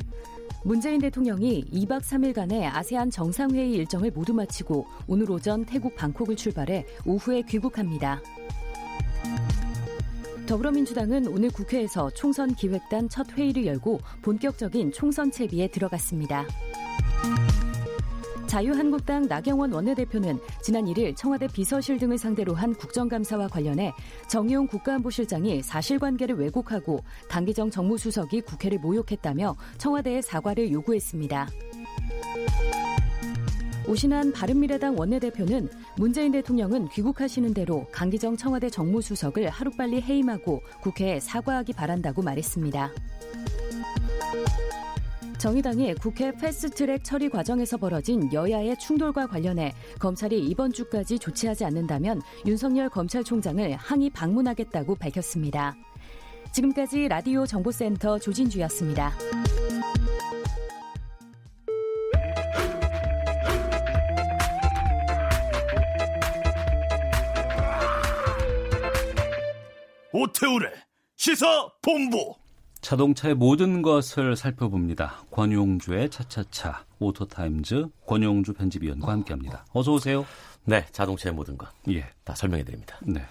문재인 0.65 0.99
대통령이 0.99 1.63
2박 1.71 2.01
3일간의 2.01 2.69
아세안 2.73 3.09
정상회의 3.09 3.71
일정을 3.71 4.11
모두 4.11 4.33
마치고 4.33 4.85
오늘 5.07 5.31
오전 5.31 5.63
태국 5.65 5.95
방콕을 5.95 6.35
출발해 6.35 6.85
오후에 7.05 7.43
귀국합니다. 7.43 8.19
더불어민주당은 10.45 11.27
오늘 11.27 11.49
국회에서 11.49 12.09
총선 12.09 12.53
기획단 12.53 13.07
첫 13.07 13.31
회의를 13.31 13.65
열고 13.65 14.01
본격적인 14.23 14.91
총선 14.91 15.31
채비에 15.31 15.69
들어갔습니다. 15.69 16.45
자유한국당 18.53 19.25
나경원 19.27 19.73
원내대표는 19.73 20.37
지난 20.61 20.85
1일 20.85 21.15
청와대 21.15 21.47
비서실 21.47 21.97
등을 21.97 22.19
상대로 22.19 22.53
한 22.53 22.75
국정감사와 22.75 23.47
관련해 23.47 23.91
정의용 24.27 24.67
국가안보실장이 24.67 25.63
사실관계를 25.63 26.35
왜곡하고 26.35 26.99
강기정 27.29 27.71
정무수석이 27.71 28.41
국회를 28.41 28.77
모욕했다며 28.77 29.55
청와대에 29.79 30.21
사과를 30.21 30.71
요구했습니다. 30.71 31.49
오신한 33.87 34.31
바른미래당 34.33 34.99
원내대표는 34.99 35.69
문재인 35.97 36.31
대통령은 36.31 36.89
귀국하시는 36.89 37.55
대로 37.55 37.87
강기정 37.91 38.37
청와대 38.37 38.69
정무수석을 38.69 39.49
하루빨리 39.49 39.99
해임하고 39.99 40.61
국회에 40.83 41.19
사과하기 41.19 41.73
바란다고 41.73 42.21
말했습니다. 42.21 42.91
정의당이 45.43 45.95
국회 45.95 46.31
패스트트랙 46.31 47.03
처리 47.03 47.27
과정에서 47.27 47.75
벌어진 47.75 48.31
여야의 48.31 48.79
충돌과 48.79 49.27
관련해 49.27 49.73
검찰이 49.99 50.39
이번 50.39 50.71
주까지 50.71 51.19
조치하지 51.19 51.65
않는다면 51.65 52.21
윤석열 52.45 52.87
검찰총장을 52.87 53.75
항의 53.75 54.09
방문하겠다고 54.11 54.95
밝혔습니다. 54.95 55.75
지금까지 56.53 57.09
라디오 57.09 57.45
정보센터 57.45 58.19
조진주였습니다. 58.19 59.11
오태우래 70.13 70.71
시사 71.17 71.67
본부 71.81 72.42
자동차의 72.83 73.35
모든 73.35 73.81
것을 73.81 74.35
살펴봅니다. 74.35 75.23
권용주의 75.31 76.09
차차차 76.09 76.83
오토타임즈 76.99 77.87
권용주 78.05 78.53
편집위원과 78.53 79.09
함께합니다. 79.09 79.65
어서 79.71 79.93
오세요. 79.93 80.25
네, 80.65 80.85
자동차의 80.91 81.33
모든 81.33 81.57
것. 81.57 81.69
예, 81.89 82.05
다 82.25 82.35
설명해 82.35 82.65
드립니다. 82.65 82.97
네. 83.01 83.25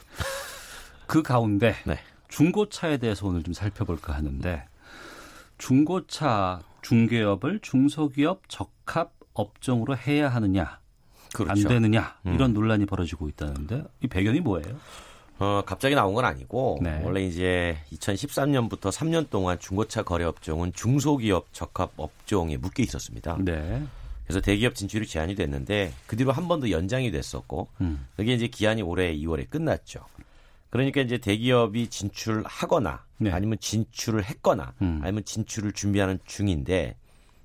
그 1.06 1.22
가운데 1.22 1.74
네. 1.84 1.98
중고차에 2.28 2.96
대해서 2.96 3.26
오늘 3.26 3.42
좀 3.42 3.52
살펴볼까 3.52 4.14
하는데 4.14 4.64
중고차 5.58 6.60
중개업을 6.80 7.60
중소기업 7.60 8.48
적합 8.48 9.12
업종으로 9.34 9.96
해야 9.96 10.30
하느냐 10.30 10.80
그렇죠. 11.34 11.52
안 11.52 11.68
되느냐 11.68 12.16
이런 12.24 12.50
음. 12.50 12.54
논란이 12.54 12.86
벌어지고 12.86 13.28
있다는데 13.28 13.84
이 14.00 14.08
배경이 14.08 14.40
뭐예요? 14.40 14.78
어, 15.42 15.60
갑자기 15.66 15.96
나온 15.96 16.14
건 16.14 16.24
아니고 16.24 16.78
네. 16.82 17.00
원래 17.02 17.24
이제 17.24 17.76
2013년부터 17.94 18.92
3년 18.92 19.28
동안 19.28 19.58
중고차 19.58 20.04
거래 20.04 20.24
업종은 20.24 20.72
중소기업 20.72 21.52
적합 21.52 21.90
업종에 21.96 22.56
묶여 22.56 22.80
있었습니다. 22.84 23.38
네. 23.40 23.82
그래서 24.24 24.40
대기업 24.40 24.76
진출이 24.76 25.04
제한이 25.08 25.34
됐는데 25.34 25.92
그 26.06 26.16
뒤로 26.16 26.30
한 26.30 26.46
번 26.46 26.60
더 26.60 26.70
연장이 26.70 27.10
됐었고 27.10 27.66
음. 27.80 28.06
그게 28.14 28.34
이제 28.34 28.46
기한이 28.46 28.82
올해 28.82 29.12
2월에 29.16 29.50
끝났죠. 29.50 30.04
그러니까 30.70 31.00
이제 31.00 31.18
대기업이 31.18 31.88
진출하거나 31.88 33.04
네. 33.18 33.32
아니면 33.32 33.58
진출을 33.58 34.22
했거나 34.24 34.74
음. 34.80 35.00
아니면 35.02 35.24
진출을 35.24 35.72
준비하는 35.72 36.20
중인데 36.24 36.94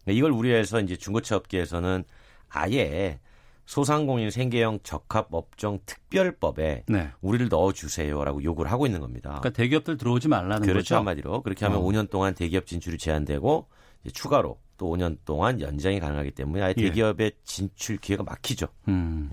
이걸 0.06 0.32
우려해서 0.32 0.82
이제 0.82 0.96
중고차 0.96 1.36
업계에서는 1.36 2.04
아예 2.50 3.20
소상공인 3.68 4.32
생계형 4.32 4.80
적합업종 4.82 5.80
특별법에 5.86 6.86
네. 6.88 7.12
우리를 7.22 7.50
넣어주세요라고 7.50 8.42
요구를 8.42 8.72
하고 8.72 8.86
있는 8.86 9.02
겁니다. 9.02 9.40
그러니까 9.42 9.50
대기업들 9.50 9.98
들어오지 9.98 10.30
말라는 10.30 10.62
그렇죠, 10.62 10.78
거죠. 10.78 10.96
한마디로 10.96 11.44
그렇게 11.44 11.66
하면 11.66 11.82
어. 11.82 11.84
5년 11.84 12.10
동안 12.10 12.34
대기업 12.34 12.66
진출이 12.66 12.98
제한되고 12.98 13.68
추가로 14.14 14.58
또 14.78 14.86
5년 14.96 15.18
동안 15.26 15.60
연장이 15.60 16.00
가능하기 16.00 16.32
때문에 16.32 16.64
아예 16.64 16.74
예. 16.78 16.82
대기업의 16.82 17.26
예. 17.26 17.32
진출 17.44 17.98
기회가 17.98 18.24
막히죠. 18.24 18.68
음. 18.88 19.32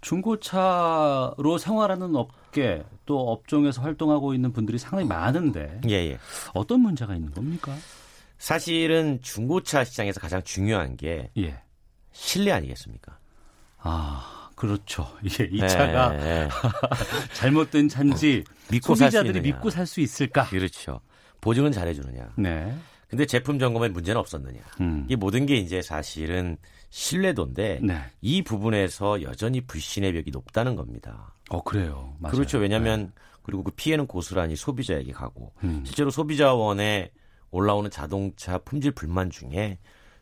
중고차로 0.00 1.58
생활하는 1.58 2.16
업계 2.16 2.82
또 3.04 3.30
업종에서 3.30 3.82
활동하고 3.82 4.32
있는 4.32 4.54
분들이 4.54 4.78
상당히 4.78 5.04
많은데 5.06 5.82
예, 5.86 5.96
예. 5.96 6.18
어떤 6.54 6.80
문제가 6.80 7.14
있는 7.14 7.30
겁니까? 7.30 7.76
사실은 8.38 9.20
중고차 9.20 9.84
시장에서 9.84 10.18
가장 10.18 10.42
중요한 10.42 10.96
게 10.96 11.30
예. 11.36 11.60
신뢰 12.12 12.52
아니겠습니까? 12.52 13.19
아, 13.82 14.50
그렇죠. 14.54 15.08
이게 15.22 15.48
이 15.50 15.58
차가 15.60 16.10
네. 16.10 16.48
잘못된 17.34 17.88
차인지 17.88 18.44
믿고 18.70 18.94
소비자들이 18.94 19.40
믿고 19.40 19.70
살 19.70 19.86
수 19.86 20.00
있을까? 20.00 20.46
그렇죠. 20.46 21.00
보증은 21.40 21.72
잘해 21.72 21.94
주느냐. 21.94 22.28
네. 22.36 22.74
근데 23.08 23.26
제품 23.26 23.58
점검에 23.58 23.88
문제는 23.88 24.20
없었느냐. 24.20 24.60
음. 24.80 25.06
이 25.08 25.16
모든 25.16 25.44
게 25.46 25.56
이제 25.56 25.82
사실은 25.82 26.56
신뢰도인데 26.90 27.80
네. 27.82 28.02
이 28.20 28.42
부분에서 28.42 29.22
여전히 29.22 29.60
불신의 29.62 30.12
벽이 30.12 30.30
높다는 30.30 30.76
겁니다. 30.76 31.34
어 31.48 31.62
그래요. 31.64 32.14
맞아요. 32.20 32.34
그렇죠. 32.34 32.58
왜냐하면 32.58 33.06
네. 33.06 33.10
그리고 33.42 33.64
그 33.64 33.72
피해는 33.72 34.06
고스란히 34.06 34.54
소비자에게 34.54 35.12
가고 35.12 35.52
음. 35.64 35.82
실제로 35.84 36.10
소비자원에 36.10 37.10
올라오는 37.50 37.90
자동차 37.90 38.58
품질 38.58 38.92
불만 38.92 39.30
중에 39.30 39.78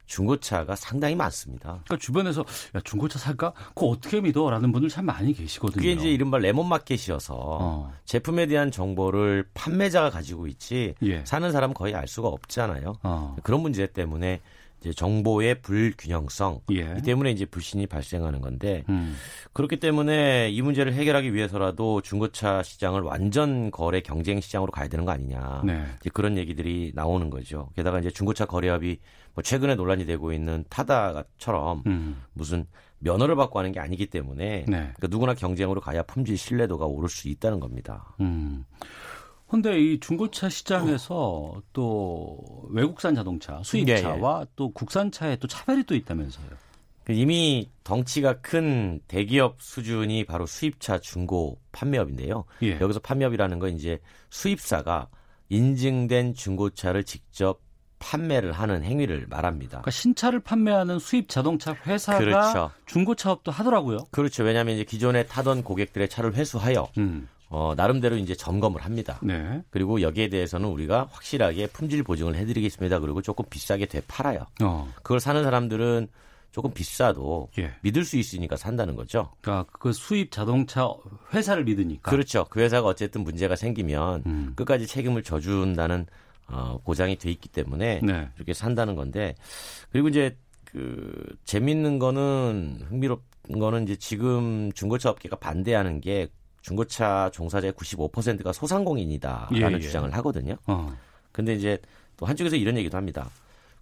중고차가 0.08 0.74
상당히 0.74 1.14
많습니다. 1.14 1.80
그러니까 1.84 1.98
주변에서 1.98 2.44
야, 2.74 2.80
중고차 2.82 3.18
살까? 3.18 3.52
그거 3.68 3.86
어떻게 3.86 4.20
믿어? 4.20 4.50
라는 4.50 4.72
분들 4.72 4.88
참 4.88 5.06
많이 5.06 5.32
계시거든요. 5.32 5.76
그게 5.76 5.92
이제 5.92 6.08
이른바 6.08 6.38
레몬마켓이어서 6.38 7.34
어. 7.36 7.92
제품에 8.04 8.46
대한 8.46 8.72
정보를 8.72 9.46
판매자가 9.54 10.10
가지고 10.10 10.48
있지 10.48 10.94
예. 11.02 11.24
사는 11.24 11.52
사람 11.52 11.72
거의 11.74 11.94
알 11.94 12.08
수가 12.08 12.28
없잖아요. 12.28 12.94
어. 13.02 13.36
그런 13.42 13.60
문제 13.60 13.86
때문에 13.86 14.40
이제 14.80 14.92
정보의 14.92 15.60
불균형성 15.60 16.60
예. 16.72 16.94
이 16.98 17.02
때문에 17.02 17.30
이제 17.30 17.44
불신이 17.44 17.86
발생하는 17.86 18.40
건데 18.40 18.84
음. 18.88 19.16
그렇기 19.52 19.80
때문에 19.80 20.50
이 20.50 20.62
문제를 20.62 20.92
해결하기 20.92 21.34
위해서라도 21.34 22.00
중고차 22.00 22.62
시장을 22.62 23.02
완전 23.02 23.70
거래 23.70 24.00
경쟁 24.00 24.40
시장으로 24.40 24.70
가야 24.70 24.88
되는 24.88 25.04
거 25.04 25.12
아니냐 25.12 25.62
네. 25.64 25.84
이제 26.00 26.10
그런 26.12 26.36
얘기들이 26.36 26.92
나오는 26.94 27.28
거죠. 27.30 27.70
게다가 27.74 27.98
이제 27.98 28.10
중고차 28.10 28.46
거래업이 28.46 28.98
뭐 29.34 29.42
최근에 29.42 29.74
논란이 29.74 30.06
되고 30.06 30.32
있는 30.32 30.64
타다처럼 30.68 31.82
음. 31.86 32.22
무슨 32.32 32.66
면허를 33.00 33.36
받고 33.36 33.58
하는 33.58 33.72
게 33.72 33.80
아니기 33.80 34.06
때문에 34.06 34.64
네. 34.66 34.66
그러니까 34.66 35.06
누구나 35.08 35.34
경쟁으로 35.34 35.80
가야 35.80 36.02
품질 36.02 36.36
신뢰도가 36.36 36.86
오를 36.86 37.08
수 37.08 37.28
있다는 37.28 37.60
겁니다. 37.60 38.14
음. 38.20 38.64
근데 39.48 39.80
이 39.80 39.98
중고차 39.98 40.48
시장에서 40.48 41.14
어. 41.16 41.62
또 41.72 42.66
외국산 42.70 43.14
자동차, 43.14 43.60
수입차와 43.64 44.36
예, 44.36 44.42
예. 44.42 44.46
또 44.56 44.70
국산차에 44.72 45.36
또 45.36 45.48
차별이 45.48 45.84
또 45.84 45.94
있다면서요. 45.94 46.46
그 47.04 47.14
이미 47.14 47.70
덩치가 47.84 48.42
큰 48.42 49.00
대기업 49.08 49.62
수준이 49.62 50.24
바로 50.24 50.44
수입차 50.44 50.98
중고 50.98 51.58
판매업인데요. 51.72 52.44
예. 52.62 52.78
여기서 52.78 53.00
판매업이라는 53.00 53.58
건 53.58 53.74
이제 53.74 53.98
수입사가 54.28 55.08
인증된 55.48 56.34
중고차를 56.34 57.04
직접 57.04 57.62
판매를 57.98 58.52
하는 58.52 58.84
행위를 58.84 59.26
말합니다. 59.28 59.70
그러니까 59.78 59.90
신차를 59.90 60.40
판매하는 60.40 60.98
수입 60.98 61.28
자동차 61.28 61.74
회사가 61.86 62.18
그렇죠. 62.18 62.70
중고차업도 62.86 63.50
하더라고요. 63.50 64.06
그렇죠. 64.10 64.44
왜냐하면 64.44 64.74
이제 64.74 64.84
기존에 64.84 65.24
타던 65.24 65.64
고객들의 65.64 66.08
차를 66.08 66.34
회수하여 66.34 66.88
음. 66.98 67.28
어, 67.50 67.74
나름대로 67.76 68.16
이제 68.16 68.34
점검을 68.34 68.84
합니다. 68.84 69.18
네. 69.22 69.62
그리고 69.70 70.02
여기에 70.02 70.28
대해서는 70.28 70.68
우리가 70.68 71.08
확실하게 71.10 71.68
품질 71.68 72.02
보증을 72.02 72.34
해드리겠습니다. 72.34 72.98
그리고 73.00 73.22
조금 73.22 73.44
비싸게 73.48 73.86
되 73.86 74.02
팔아요. 74.06 74.46
어. 74.62 74.88
그걸 74.96 75.20
사는 75.20 75.42
사람들은 75.42 76.08
조금 76.50 76.72
비싸도 76.72 77.50
예. 77.58 77.74
믿을 77.82 78.04
수 78.04 78.16
있으니까 78.16 78.56
산다는 78.56 78.96
거죠. 78.96 79.32
그러니까 79.40 79.70
그 79.72 79.92
수입 79.92 80.30
자동차 80.30 80.88
회사를 81.32 81.64
믿으니까. 81.64 82.10
그렇죠. 82.10 82.46
그 82.50 82.60
회사가 82.60 82.88
어쨌든 82.88 83.22
문제가 83.22 83.56
생기면 83.56 84.22
음. 84.26 84.52
끝까지 84.56 84.86
책임을 84.86 85.22
져준다는 85.22 86.06
어, 86.48 86.78
보장이 86.84 87.16
돼 87.16 87.30
있기 87.30 87.48
때문에 87.50 88.00
네. 88.02 88.28
이렇게 88.36 88.54
산다는 88.54 88.94
건데 88.94 89.34
그리고 89.90 90.08
이제 90.08 90.36
그 90.64 91.36
재밌는 91.44 91.98
거는 91.98 92.86
흥미롭 92.88 93.22
은 93.50 93.58
거는 93.58 93.84
이제 93.84 93.96
지금 93.96 94.70
중고차 94.72 95.08
업계가 95.08 95.36
반대하는 95.36 96.02
게 96.02 96.28
중고차 96.68 97.30
종사자의 97.32 97.72
95%가 97.72 98.52
소상공인이다라는 98.52 99.72
예, 99.72 99.76
예. 99.76 99.80
주장을 99.80 100.12
하거든요. 100.14 100.56
어. 100.66 100.94
근데 101.32 101.54
이제 101.54 101.78
또 102.16 102.26
한쪽에서 102.26 102.56
이런 102.56 102.76
얘기도 102.76 102.96
합니다. 102.96 103.30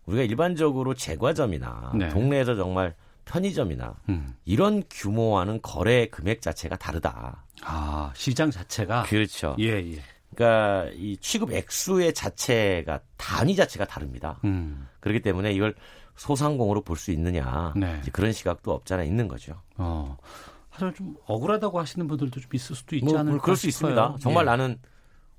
우리가 0.06 0.22
일반적으로 0.22 0.94
제과점이나 0.94 1.92
네. 1.96 2.08
동네에서 2.10 2.54
정말 2.54 2.94
편의점이나 3.24 3.96
음. 4.08 4.34
이런 4.44 4.84
규모와는 4.88 5.60
거래 5.62 6.06
금액 6.06 6.40
자체가 6.42 6.76
다르다. 6.76 7.44
아 7.62 8.12
시장 8.14 8.50
자체가 8.52 9.02
그렇죠. 9.04 9.56
예 9.58 9.64
예. 9.94 9.98
그러니까 10.32 10.90
이 10.94 11.16
취급 11.16 11.52
액수의 11.52 12.14
자체가 12.14 13.00
단위 13.16 13.56
자체가 13.56 13.84
다릅니다. 13.86 14.38
음. 14.44 14.86
그렇기 15.00 15.20
때문에 15.22 15.52
이걸 15.52 15.74
소상공으로 16.16 16.82
볼 16.82 16.96
수 16.96 17.10
있느냐 17.10 17.72
네. 17.76 18.00
그런 18.12 18.32
시각도 18.32 18.72
없잖아 18.72 19.02
있는 19.02 19.26
거죠. 19.26 19.60
어. 19.76 20.16
하여튼 20.76 20.94
좀 20.94 21.16
억울하다고 21.26 21.80
하시는 21.80 22.06
분들도 22.06 22.38
좀 22.40 22.50
있을 22.52 22.76
수도 22.76 22.96
있지 22.96 23.04
뭐, 23.06 23.18
않을까 23.18 23.42
그럴 23.42 23.56
수 23.56 23.70
싶어요. 23.70 23.92
있습니다. 23.92 24.16
정말 24.20 24.44
예. 24.44 24.50
나는 24.50 24.78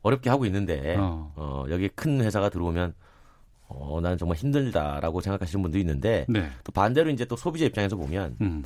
어렵게 0.01 0.29
하고 0.29 0.45
있는데 0.45 0.95
어. 0.97 1.31
어, 1.35 1.65
여기 1.69 1.89
큰 1.89 2.21
회사가 2.21 2.49
들어오면 2.49 2.93
어, 3.67 3.99
나는 4.01 4.17
정말 4.17 4.37
힘들다라고 4.37 5.21
생각하시는 5.21 5.61
분도 5.61 5.77
있는데 5.77 6.25
네. 6.27 6.49
또 6.63 6.71
반대로 6.71 7.09
이제 7.09 7.25
또 7.25 7.35
소비자 7.35 7.65
입장에서 7.65 7.95
보면 7.95 8.37
음. 8.41 8.63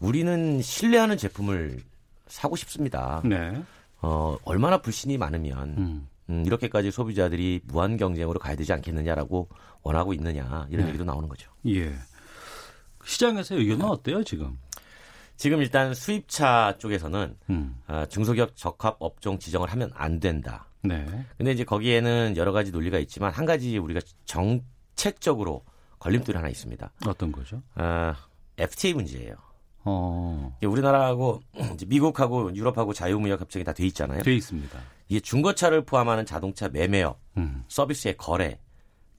우리는 0.00 0.60
신뢰하는 0.60 1.16
제품을 1.16 1.80
사고 2.26 2.56
싶습니다. 2.56 3.22
네. 3.24 3.62
어, 4.00 4.36
얼마나 4.44 4.78
불신이 4.78 5.16
많으면 5.16 5.74
음. 5.78 6.08
음, 6.28 6.44
이렇게까지 6.44 6.90
소비자들이 6.90 7.60
무한 7.64 7.96
경쟁으로 7.96 8.38
가야 8.38 8.56
되지 8.56 8.72
않겠느냐라고 8.72 9.48
원하고 9.82 10.12
있느냐 10.14 10.66
이런 10.70 10.84
네. 10.84 10.88
얘기도 10.88 11.04
나오는 11.04 11.28
거죠. 11.28 11.50
예. 11.68 11.94
시장에서 13.04 13.56
의견은 13.56 13.84
어때요 13.86 14.22
지금? 14.24 14.58
지금 15.42 15.60
일단 15.60 15.92
수입차 15.92 16.76
쪽에서는 16.78 17.36
음. 17.50 17.74
어, 17.88 18.06
중소기업 18.08 18.54
적합 18.54 18.94
업종 19.00 19.40
지정을 19.40 19.72
하면 19.72 19.90
안 19.92 20.20
된다. 20.20 20.68
네. 20.84 21.04
근데 21.36 21.50
이제 21.50 21.64
거기에는 21.64 22.36
여러 22.36 22.52
가지 22.52 22.70
논리가 22.70 23.00
있지만 23.00 23.32
한 23.32 23.44
가지 23.44 23.76
우리가 23.76 23.98
정책적으로 24.24 25.64
걸림돌이 25.98 26.36
하나 26.36 26.48
있습니다. 26.48 26.92
어떤 27.08 27.32
거죠? 27.32 27.60
어, 27.74 28.12
FTA 28.56 28.94
문제예요. 28.94 29.34
어. 29.82 30.56
우리나라하고 30.62 31.40
미국하고 31.88 32.54
유럽하고 32.54 32.92
자유무역 32.92 33.40
협정이 33.40 33.64
다 33.64 33.72
돼 33.72 33.84
있잖아요. 33.86 34.22
돼 34.22 34.36
있습니다. 34.36 34.78
이게 35.08 35.18
중고차를 35.18 35.84
포함하는 35.84 36.24
자동차 36.24 36.68
매매업, 36.68 37.18
음. 37.36 37.64
서비스의 37.66 38.16
거래, 38.16 38.60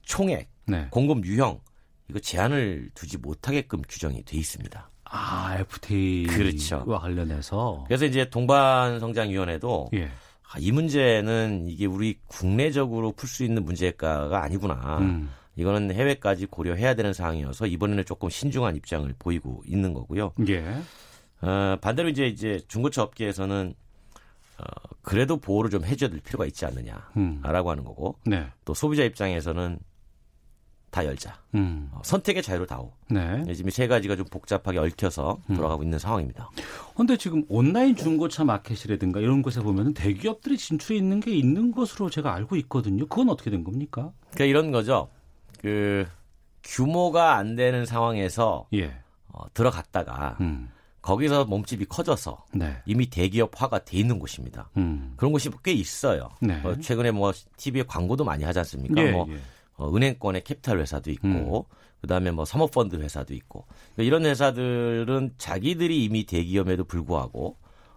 총액, 0.00 0.48
네. 0.64 0.88
공급 0.90 1.26
유형 1.26 1.60
이거 2.08 2.18
제한을 2.18 2.88
두지 2.94 3.18
못하게끔 3.18 3.82
규정이 3.86 4.22
돼 4.24 4.38
있습니다. 4.38 4.90
아, 5.16 5.56
FTA와 5.60 6.36
그렇죠. 6.36 6.84
관련해서. 6.84 7.84
그래서 7.86 8.04
이제 8.04 8.28
동반성장위원회도 8.28 9.90
예. 9.94 10.06
아, 10.06 10.58
이 10.58 10.72
문제는 10.72 11.66
이게 11.68 11.86
우리 11.86 12.18
국내적으로 12.26 13.12
풀 13.12 13.28
수 13.28 13.44
있는 13.44 13.64
문제가 13.64 14.42
아니구나. 14.42 14.98
음. 14.98 15.30
이거는 15.56 15.94
해외까지 15.94 16.46
고려해야 16.46 16.94
되는 16.94 17.12
상황이어서 17.12 17.66
이번에는 17.66 18.04
조금 18.04 18.28
신중한 18.28 18.74
입장을 18.74 19.14
보이고 19.18 19.62
있는 19.66 19.94
거고요. 19.94 20.32
예. 20.48 20.64
어, 21.42 21.76
반대로 21.80 22.08
이제 22.08 22.26
이제 22.26 22.60
중고차 22.66 23.04
업계에서는 23.04 23.74
어, 24.58 24.64
그래도 25.02 25.36
보호를 25.36 25.70
좀 25.70 25.84
해줘야 25.84 26.10
될 26.10 26.20
필요가 26.20 26.44
있지 26.44 26.66
않느냐라고 26.66 27.08
음. 27.16 27.42
하는 27.44 27.84
거고. 27.84 28.18
네. 28.26 28.46
또 28.64 28.74
소비자 28.74 29.04
입장에서는 29.04 29.78
다 30.94 31.04
열자. 31.04 31.36
음. 31.56 31.90
어, 31.90 32.00
선택의 32.04 32.40
자유를 32.40 32.68
다오. 32.68 32.92
네. 33.10 33.42
지금 33.52 33.68
세 33.70 33.88
가지가 33.88 34.14
좀 34.14 34.24
복잡하게 34.26 34.78
얽혀서 34.78 35.40
음. 35.50 35.56
돌아가고 35.56 35.82
음. 35.82 35.86
있는 35.86 35.98
상황입니다. 35.98 36.50
그런데 36.92 37.16
지금 37.16 37.44
온라인 37.48 37.96
중고차 37.96 38.44
마켓이라든가 38.44 39.18
이런 39.18 39.42
곳에 39.42 39.60
보면 39.60 39.94
대기업들이 39.94 40.56
진출해 40.56 40.96
있는 40.96 41.18
게 41.18 41.34
있는 41.34 41.72
것으로 41.72 42.10
제가 42.10 42.32
알고 42.32 42.54
있거든요. 42.56 43.06
그건 43.06 43.28
어떻게 43.28 43.50
된 43.50 43.64
겁니까? 43.64 44.12
그러니까 44.30 44.44
이런 44.44 44.70
거죠. 44.70 45.08
그 45.60 46.06
규모가 46.62 47.34
안 47.34 47.56
되는 47.56 47.84
상황에서 47.84 48.68
예. 48.72 48.94
어, 49.32 49.52
들어갔다가 49.52 50.36
음. 50.40 50.70
거기서 51.02 51.46
몸집이 51.46 51.86
커져서 51.86 52.44
네. 52.54 52.76
이미 52.86 53.10
대기업화가 53.10 53.84
돼 53.84 53.98
있는 53.98 54.20
곳입니다. 54.20 54.70
음. 54.76 55.14
그런 55.16 55.32
곳이 55.32 55.50
꽤 55.64 55.72
있어요. 55.72 56.28
네. 56.40 56.58
뭐 56.58 56.78
최근에 56.78 57.10
뭐 57.10 57.32
TV에 57.56 57.82
광고도 57.82 58.24
많이 58.24 58.44
하지 58.44 58.60
않습니까? 58.60 59.02
예, 59.02 59.10
뭐 59.10 59.26
예. 59.28 59.40
어, 59.76 59.94
은행권의 59.94 60.44
캐피탈 60.44 60.78
회사도 60.78 61.10
있고 61.12 61.66
음. 61.70 61.76
그다음에 62.00 62.30
뭐 62.30 62.44
사모펀드 62.44 62.96
회사도 62.96 63.34
있고 63.34 63.66
그러니까 63.94 64.02
이런 64.02 64.24
회사들은 64.26 65.34
자기들이 65.38 66.04
이미 66.04 66.26
대기업에도 66.26 66.84
불구하고 66.84 67.56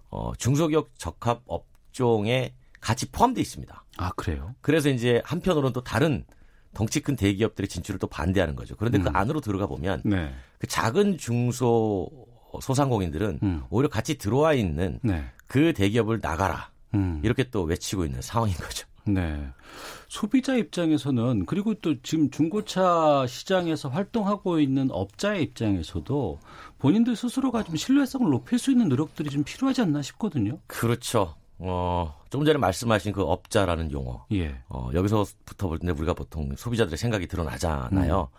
어, 0.09 0.31
중소기업 0.37 0.97
적합 0.97 1.41
업종에 1.45 2.53
같이 2.79 3.11
포함되어 3.11 3.41
있습니다. 3.41 3.85
아 3.97 4.11
그래요? 4.11 4.55
그래서 4.61 4.89
이제 4.89 5.21
한편으로는 5.25 5.73
또 5.73 5.83
다른 5.83 6.25
덩치 6.73 7.01
큰 7.01 7.15
대기업들의 7.15 7.67
진출을 7.67 7.99
또 7.99 8.07
반대하는 8.07 8.55
거죠. 8.55 8.75
그런데 8.75 8.99
그 8.99 9.07
음. 9.07 9.11
그 9.11 9.17
안으로 9.17 9.41
들어가 9.41 9.65
보면 9.67 10.01
네. 10.05 10.31
그 10.59 10.67
작은 10.67 11.17
중소 11.17 12.09
소상공인들은 12.61 13.39
음. 13.43 13.63
오히려 13.69 13.89
같이 13.89 14.17
들어와 14.17 14.53
있는 14.53 14.99
네. 15.03 15.25
그 15.47 15.73
대기업을 15.73 16.19
나가라 16.21 16.71
음. 16.93 17.19
이렇게 17.23 17.49
또 17.49 17.63
외치고 17.63 18.05
있는 18.05 18.21
상황인 18.21 18.55
거죠. 18.55 18.87
네. 19.07 19.47
소비자 20.07 20.55
입장에서는 20.55 21.45
그리고 21.45 21.73
또 21.75 22.01
지금 22.01 22.29
중고차 22.29 23.25
시장에서 23.27 23.89
활동하고 23.89 24.59
있는 24.59 24.89
업자의 24.91 25.43
입장에서도 25.43 26.39
본인들 26.79 27.15
스스로가 27.15 27.63
좀 27.63 27.75
신뢰성을 27.75 28.29
높일 28.29 28.59
수 28.59 28.71
있는 28.71 28.87
노력들이 28.89 29.29
좀 29.29 29.43
필요하지 29.43 29.81
않나 29.81 30.01
싶거든요. 30.01 30.59
그렇죠. 30.67 31.35
어, 31.59 32.15
조금 32.29 32.45
전에 32.45 32.57
말씀하신 32.57 33.13
그 33.13 33.23
업자라는 33.23 33.91
용어. 33.91 34.25
예. 34.31 34.55
어, 34.69 34.89
여기서부터 34.93 35.67
볼 35.67 35.79
때 35.79 35.91
우리가 35.91 36.13
보통 36.13 36.55
소비자들의 36.55 36.97
생각이 36.97 37.27
드러나잖아요. 37.27 38.29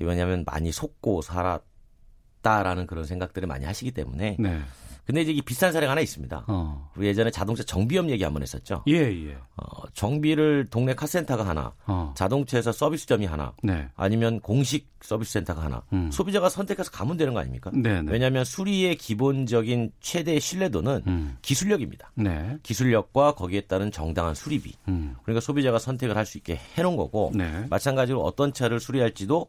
음. 0.00 0.04
왜냐하면 0.06 0.44
많이 0.46 0.72
속고 0.72 1.20
살았다라는 1.22 2.86
그런 2.86 3.04
생각들을 3.04 3.46
많이 3.46 3.64
하시기 3.66 3.92
때문에 3.92 4.36
네. 4.40 4.60
근데 5.04 5.22
이제 5.22 5.32
이 5.32 5.42
비싼 5.42 5.72
사례가 5.72 5.90
하나 5.90 6.00
있습니다. 6.00 6.44
어. 6.46 6.90
우리 6.96 7.08
예전에 7.08 7.30
자동차 7.30 7.62
정비업 7.64 8.08
얘기 8.08 8.22
한번 8.22 8.42
했었죠. 8.42 8.84
예, 8.86 8.94
예. 8.94 9.36
어, 9.56 9.86
정비를 9.94 10.68
동네 10.70 10.94
카센터가 10.94 11.46
하나, 11.46 11.72
어. 11.86 12.14
자동차에서 12.16 12.70
서비스점이 12.70 13.26
하나, 13.26 13.52
네. 13.62 13.88
아니면 13.96 14.38
공식 14.40 14.90
서비스 15.00 15.32
센터가 15.32 15.62
하나. 15.62 15.82
음. 15.92 16.10
소비자가 16.12 16.48
선택해서 16.48 16.90
가면 16.92 17.16
되는 17.16 17.34
거 17.34 17.40
아닙니까? 17.40 17.72
네, 17.74 18.00
네. 18.02 18.12
왜냐하면 18.12 18.44
수리의 18.44 18.94
기본적인 18.96 19.92
최대 20.00 20.38
신뢰도는 20.38 21.02
음. 21.08 21.36
기술력입니다. 21.42 22.12
네. 22.14 22.56
기술력과 22.62 23.34
거기에 23.34 23.62
따른 23.62 23.90
정당한 23.90 24.34
수리비. 24.36 24.74
음. 24.86 25.16
그러니까 25.24 25.40
소비자가 25.40 25.78
선택을 25.80 26.16
할 26.16 26.22
수 26.26 26.38
있게 26.38 26.60
해놓은 26.78 26.96
거고, 26.96 27.32
네. 27.34 27.66
마찬가지로 27.68 28.22
어떤 28.22 28.52
차를 28.52 28.78
수리할지도 28.78 29.48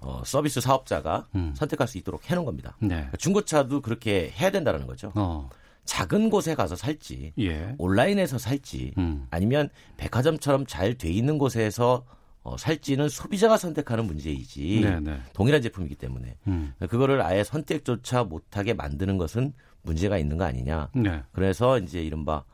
어, 0.00 0.22
서비스 0.24 0.60
사업자가 0.60 1.26
음. 1.34 1.54
선택할 1.56 1.88
수 1.88 1.98
있도록 1.98 2.30
해놓은 2.30 2.44
겁니다. 2.44 2.76
네. 2.80 2.88
그러니까 2.88 3.16
중고차도 3.16 3.80
그렇게 3.80 4.30
해야 4.38 4.50
된다는 4.50 4.86
거죠. 4.86 5.12
어. 5.14 5.48
작은 5.84 6.30
곳에 6.30 6.54
가서 6.54 6.74
살지, 6.74 7.34
예. 7.38 7.74
온라인에서 7.78 8.38
살지, 8.38 8.94
음. 8.98 9.26
아니면 9.30 9.68
백화점처럼 9.96 10.66
잘 10.66 10.94
돼 10.98 11.10
있는 11.10 11.38
곳에서 11.38 12.04
어, 12.42 12.56
살지는 12.56 13.08
소비자가 13.08 13.56
선택하는 13.56 14.04
문제이지 14.06 14.80
네네. 14.82 15.00
네. 15.00 15.20
동일한 15.32 15.62
제품이기 15.62 15.96
때문에 15.96 16.36
음. 16.46 16.74
그거를 16.88 17.20
아예 17.22 17.42
선택조차 17.42 18.24
못하게 18.24 18.72
만드는 18.74 19.16
것은 19.18 19.52
문제가 19.82 20.18
있는 20.18 20.36
거 20.38 20.44
아니냐. 20.44 20.90
네. 20.94 21.22
그래서 21.32 21.78
이제 21.78 22.02
이른바 22.02 22.34
어, 22.36 22.44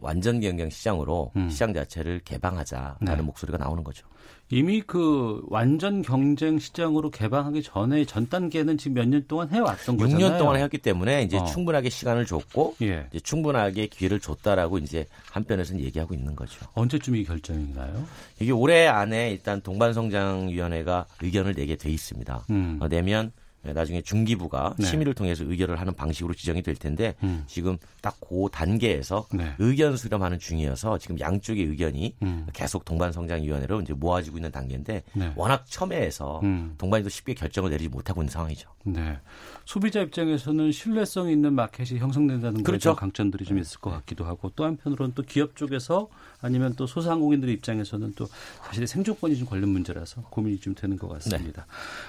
완전 0.00 0.40
경영 0.40 0.68
시장으로 0.70 1.32
음. 1.36 1.48
시장 1.50 1.72
자체를 1.72 2.20
개방하자라는 2.24 3.16
네. 3.16 3.22
목소리가 3.22 3.58
나오는 3.58 3.82
거죠. 3.82 4.06
이미 4.50 4.82
그 4.82 5.42
완전 5.48 6.02
경쟁 6.02 6.58
시장으로 6.58 7.10
개방하기 7.10 7.62
전에 7.62 8.04
전 8.04 8.28
단계는 8.28 8.76
지금 8.76 8.94
몇 8.94 9.08
년 9.08 9.24
동안 9.26 9.48
해왔던 9.48 9.96
거잖아요. 9.96 10.26
6년 10.26 10.38
동안 10.38 10.60
했기 10.60 10.76
때문에 10.78 11.22
이제 11.22 11.38
어. 11.38 11.44
충분하게 11.46 11.88
시간을 11.88 12.26
줬고 12.26 12.76
예. 12.82 13.06
이제 13.10 13.20
충분하게 13.20 13.86
기회를 13.86 14.20
줬다라고 14.20 14.78
이제 14.78 15.06
한편에서는 15.32 15.82
얘기하고 15.82 16.14
있는 16.14 16.36
거죠. 16.36 16.66
언제쯤 16.74 17.16
이 17.16 17.24
결정인가요? 17.24 18.04
이게 18.40 18.52
올해 18.52 18.86
안에 18.86 19.30
일단 19.30 19.60
동반성장위원회가 19.62 21.06
의견을 21.22 21.54
내게 21.54 21.76
돼 21.76 21.90
있습니다. 21.90 22.44
음. 22.50 22.78
어, 22.80 22.88
내면 22.88 23.32
네, 23.36 23.43
나중에 23.72 24.02
중기부가 24.02 24.74
네. 24.78 24.86
심의를 24.86 25.14
통해서 25.14 25.44
의결을 25.44 25.80
하는 25.80 25.94
방식으로 25.94 26.34
지정이 26.34 26.62
될 26.62 26.74
텐데 26.74 27.14
음. 27.22 27.44
지금 27.46 27.78
딱 28.02 28.14
그 28.34 28.48
단계에서 28.50 29.26
네. 29.32 29.54
의견 29.58 29.96
수렴하는 29.96 30.38
중이어서 30.38 30.98
지금 30.98 31.20
양쪽의 31.20 31.64
의견이 31.64 32.16
음. 32.22 32.46
계속 32.52 32.84
동반성장위원회로 32.84 33.82
이제 33.82 33.92
모아지고 33.92 34.38
있는 34.38 34.50
단계인데 34.50 35.02
네. 35.12 35.32
워낙 35.36 35.64
첨예해서 35.66 36.40
음. 36.42 36.74
동반이도 36.78 37.10
쉽게 37.10 37.34
결정을 37.34 37.70
내리지 37.70 37.88
못하고 37.88 38.22
있는 38.22 38.32
상황이죠. 38.32 38.68
네. 38.84 39.18
소비자 39.64 40.00
입장에서는 40.00 40.72
신뢰성 40.72 41.30
있는 41.30 41.54
마켓이 41.54 41.98
형성된다는 41.98 42.62
그렇죠. 42.62 42.94
강점들이 42.94 43.44
좀 43.44 43.58
있을 43.58 43.80
것 43.80 43.90
같기도 43.90 44.24
하고 44.24 44.50
또 44.56 44.64
한편으로는 44.64 45.14
또 45.14 45.22
기업 45.22 45.56
쪽에서 45.56 46.08
아니면 46.44 46.74
또 46.76 46.86
소상공인들 46.86 47.48
입장에서는 47.48 48.12
또 48.14 48.28
사실 48.66 48.86
생존권이 48.86 49.36
좀 49.38 49.48
걸린 49.48 49.70
문제라서 49.70 50.22
고민이 50.24 50.60
좀 50.60 50.74
되는 50.74 50.98
것 50.98 51.08
같습니다. 51.08 51.66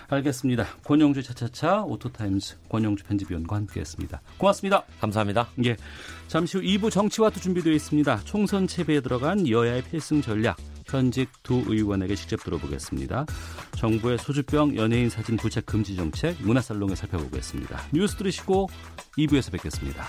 네. 0.09 0.15
알겠습니다. 0.15 0.65
권용주 0.83 1.23
차차차 1.23 1.83
오토타임즈 1.83 2.57
권영주 2.67 3.05
편집위원과 3.05 3.55
함께했습니다. 3.55 4.21
고맙습니다. 4.37 4.83
감사합니다. 4.99 5.47
예. 5.63 5.77
잠시 6.27 6.57
후 6.57 6.63
2부 6.63 6.91
정치와도 6.91 7.39
준비되어 7.39 7.71
있습니다. 7.71 8.21
총선 8.25 8.67
채비에 8.67 8.99
들어간 8.99 9.47
여야의 9.47 9.83
필승 9.83 10.21
전략 10.21 10.57
현직 10.85 11.29
두 11.41 11.63
의원에게 11.67 12.15
직접 12.15 12.43
들어보겠습니다. 12.43 13.25
정부의 13.77 14.17
소주병 14.17 14.75
연예인 14.75 15.09
사진 15.09 15.37
부착 15.37 15.65
금지 15.65 15.95
정책 15.95 16.35
문화살롱에 16.41 16.95
살펴보겠습니다. 16.95 17.81
뉴스 17.93 18.15
들으시고 18.17 18.67
2부에서 19.17 19.51
뵙겠습니다. 19.53 20.05